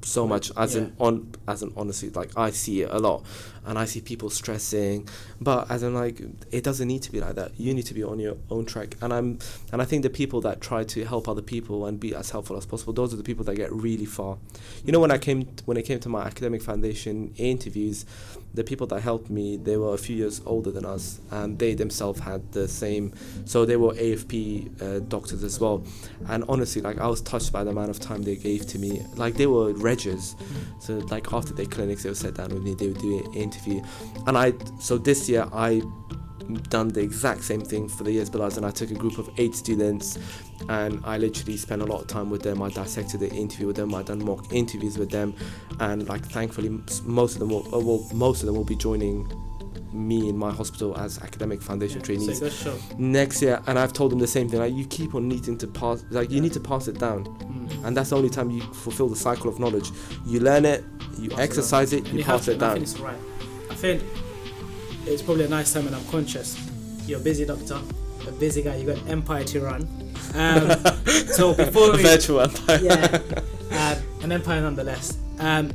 [0.05, 0.83] so much as Yeah.
[0.83, 3.25] in on as in honestly like I see it a lot
[3.65, 5.09] and I see people stressing
[5.41, 6.21] but as in like
[6.53, 8.97] it doesn't need to be like that you need to be on your own track
[9.01, 9.39] and I'm
[9.73, 12.57] and I think the people that try to help other people and be as helpful
[12.57, 14.37] as possible those are the people that get really far
[14.85, 18.05] you know when I came when it came to my academic foundation interviews
[18.55, 21.75] the people that helped me they were a few years older than us and they
[21.75, 23.13] themselves had the same
[23.45, 25.85] so they were AFP uh, doctors as well.
[26.29, 29.03] And honestly like I was touched by the amount of time they gave to me.
[29.17, 30.41] Like they were reggers
[30.81, 33.35] so like after their clinics they would sit down with me they would do an
[33.35, 33.83] interview.
[34.27, 35.83] And I so this year I
[36.69, 39.19] done the exact same thing for the years below us and I took a group
[39.19, 40.19] of eight students
[40.69, 42.63] and I literally spent a lot of time with them.
[42.63, 43.95] I dissected the interview with them.
[43.95, 45.35] I done mock interviews with them.
[45.81, 46.69] And like thankfully
[47.05, 49.31] most of them will uh, well most of them will be joining
[49.93, 52.97] me in my hospital as academic foundation Yeah, trainees So it goes to show.
[52.99, 53.63] next year.
[53.67, 56.31] And I've told them the same thing like you keep on needing to pass like
[56.31, 57.25] you need to pass it down.
[57.25, 57.85] Mm.
[57.87, 59.91] and that's the only time you fulfill the cycle of knowledge.
[60.27, 60.85] You learn it
[61.19, 62.75] you Pass exercise it, And you pass it down.
[62.75, 63.17] think it's right.
[63.71, 64.03] I think
[65.07, 66.57] it's probably a nice time when I'm conscious.
[67.07, 67.81] You're a busy doctor,
[68.27, 68.77] a busy guy.
[68.77, 69.89] You got an empire to run.
[70.35, 70.71] Um,
[71.27, 73.19] so before we, virtual empire yeah,
[73.71, 75.19] um, an empire nonetheless.
[75.39, 75.71] Um,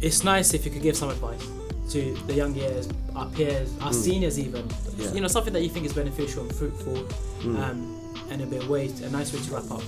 [0.00, 1.46] it's nice if you could give some advice
[1.90, 3.94] to the young years, our peers, our Mm.
[3.94, 4.68] seniors, even.
[4.96, 5.12] Yeah.
[5.12, 6.94] You know, something that you think is beneficial and fruitful,
[7.42, 7.58] Mm.
[7.62, 8.00] um,
[8.30, 9.82] and a bit way, a nice way to wrap up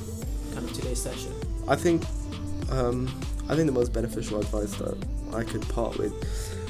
[0.53, 1.33] kind of today's session.
[1.69, 2.03] I think
[2.71, 3.09] um,
[3.49, 4.97] I think the most beneficial advice that
[5.33, 6.13] I could part with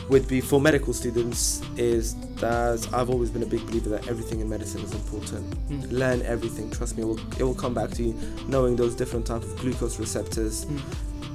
[0.09, 4.40] would be for medical students is that I've always been a big believer that everything
[4.40, 5.44] in medicine is important.
[5.68, 5.90] Mm.
[5.92, 6.70] Learn everything.
[6.70, 8.18] Trust me, it will, it will come back to you.
[8.46, 10.80] Knowing those different types of glucose receptors, Mm.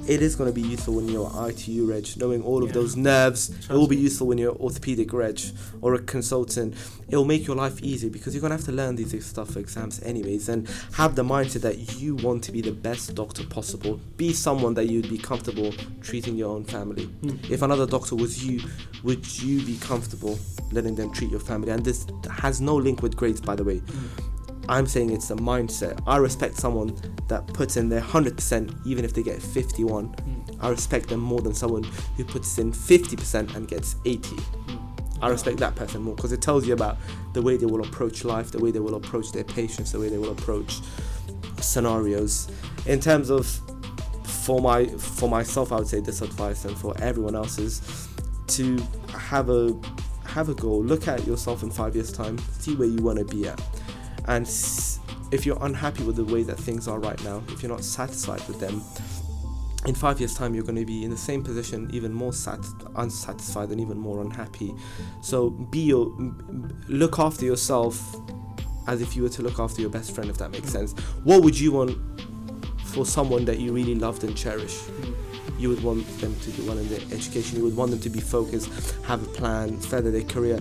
[0.08, 2.08] It is going to be useful when you're ITU reg.
[2.16, 2.74] Knowing all of Yeah.
[2.74, 5.40] those nerves, it will be useful when you're orthopedic reg
[5.80, 6.74] or a consultant.
[7.08, 9.50] It will make your life easy because you're going to have to learn these stuff
[9.50, 13.44] for exams anyways, and have the mindset that you want to be the best doctor
[13.44, 14.00] possible.
[14.16, 17.06] Be someone that you'd be comfortable treating your own family.
[17.22, 17.50] Mm.
[17.50, 18.60] If another doctor was you,
[19.04, 20.38] would you be comfortable
[20.72, 21.70] letting them treat your family?
[21.70, 23.80] And this has no link with grades, by the way.
[23.80, 24.31] Mm.
[24.68, 26.00] I'm saying it's a mindset.
[26.06, 26.96] I respect someone
[27.28, 30.08] that puts in their 100% even if they get 51.
[30.08, 30.56] Mm.
[30.60, 31.84] I respect them more than someone
[32.16, 34.36] who puts in 50% and gets 80.
[35.20, 36.96] I respect that person more because it tells you about
[37.32, 40.08] the way they will approach life, the way they will approach their patients, the way
[40.08, 40.80] they will approach
[41.60, 42.48] scenarios.
[42.86, 43.46] In terms of
[44.24, 48.08] for my for myself, I would say this advice, and for everyone else is
[48.48, 48.76] to
[49.08, 49.78] have a
[50.24, 50.82] have a goal.
[50.82, 52.38] Look at yourself in five years' time.
[52.58, 53.60] See where you want to be at,
[54.28, 54.46] and
[55.30, 58.46] if you're unhappy with the way that things are right now, if you're not satisfied
[58.46, 58.82] with them,
[59.86, 62.64] in five years' time you're going to be in the same position, even more sat-
[62.96, 64.72] unsatisfied and even more unhappy.
[65.22, 66.06] So be your
[66.88, 68.16] look after yourself
[68.86, 70.92] as if you were to look after your best friend, if that makes sense.
[71.24, 71.98] What would you want
[72.84, 74.78] for someone that you really loved and cherish?
[75.58, 77.58] You would want them to do well in their education.
[77.58, 78.68] You would want them to be focused,
[79.04, 80.58] have a plan, further their career.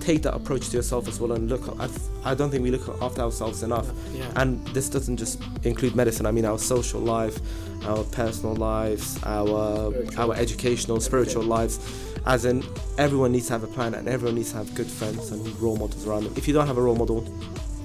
[0.00, 1.62] Take that approach to yourself as well, and look.
[1.78, 1.88] I,
[2.24, 4.30] I don't think we look after ourselves enough Yeah.
[4.36, 7.38] and this doesn't just include medicine i mean our social life
[7.86, 10.20] our personal lives our Spiritual.
[10.22, 11.78] our educational spiritual lives
[12.26, 12.62] as in
[12.98, 15.76] everyone needs to have a plan and everyone needs to have good friends and role
[15.76, 17.22] models around them if you don't have a role model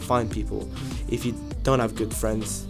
[0.02, 1.14] find people mm.
[1.14, 2.68] if you don't have good friends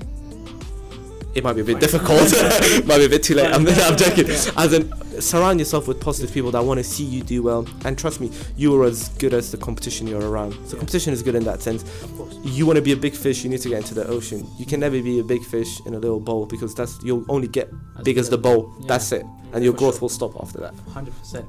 [1.35, 2.31] it might be a bit difficult
[2.85, 6.33] might be a bit too late i'm, I'm joking as in surround yourself with positive
[6.33, 9.33] people that want to see you do well and trust me you are as good
[9.33, 12.37] as the competition you're around so competition is good in that sense of course.
[12.43, 14.47] you want to be a big fish, you need to get into the ocean.
[14.57, 17.47] You can never be a big fish in a little bowl because that's you'll only
[17.47, 17.69] get
[18.03, 18.73] big as the bowl.
[18.87, 20.73] That's it, and your growth will stop after that.
[20.75, 21.45] 100%.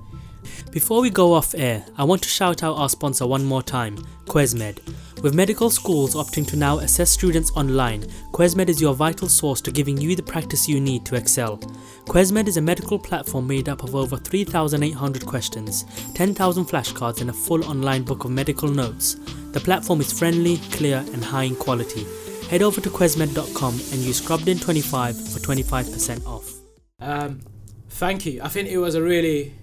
[0.70, 3.96] Before we go off air, I want to shout out our sponsor one more time,
[4.26, 4.78] QuesMed.
[5.26, 9.72] With medical schools opting to now assess students online, QuesMed is your vital source to
[9.72, 11.58] giving you the practice you need to excel.
[12.04, 17.32] QuesMed is a medical platform made up of over 3,800 questions, 10,000 flashcards, and a
[17.32, 19.16] full online book of medical notes.
[19.50, 22.06] The platform is friendly, clear, and high in quality.
[22.48, 26.52] Head over to quesmed.com and use ScrubbedIn25 for 25% off.
[27.00, 27.40] Um,
[27.88, 28.42] thank you.
[28.44, 29.54] I think it was a really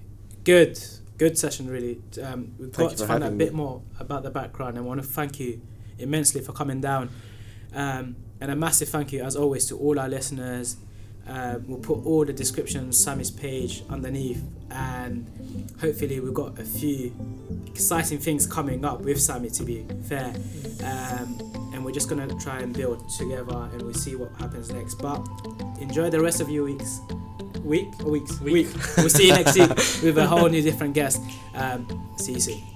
[0.43, 0.77] good,
[1.23, 1.69] good session.
[1.69, 3.57] Really, um, we Thank got you to find out a bit me.
[3.63, 4.77] more about the background.
[4.77, 5.61] and I want to thank you
[5.97, 7.09] immensely for coming down,
[7.73, 10.75] um, and a massive thank you as always to all our listeners.
[11.25, 15.25] Um, we'll put all the descriptions, Sammy's page underneath, and
[15.79, 17.15] hopefully we've got a few
[17.67, 19.49] exciting things coming up with Sammy.
[19.51, 20.33] To be fair,
[20.83, 21.29] um,
[21.73, 24.95] and we're just gonna try and build together, and we'll see what happens next.
[24.95, 25.25] But
[25.79, 26.99] enjoy the rest of your weeks.
[27.63, 28.39] Week or weeks?
[28.41, 28.67] Week.
[28.97, 29.69] we'll see you next week
[30.03, 31.21] with a whole new different guest.
[31.55, 31.87] Um,
[32.17, 32.72] see you soon.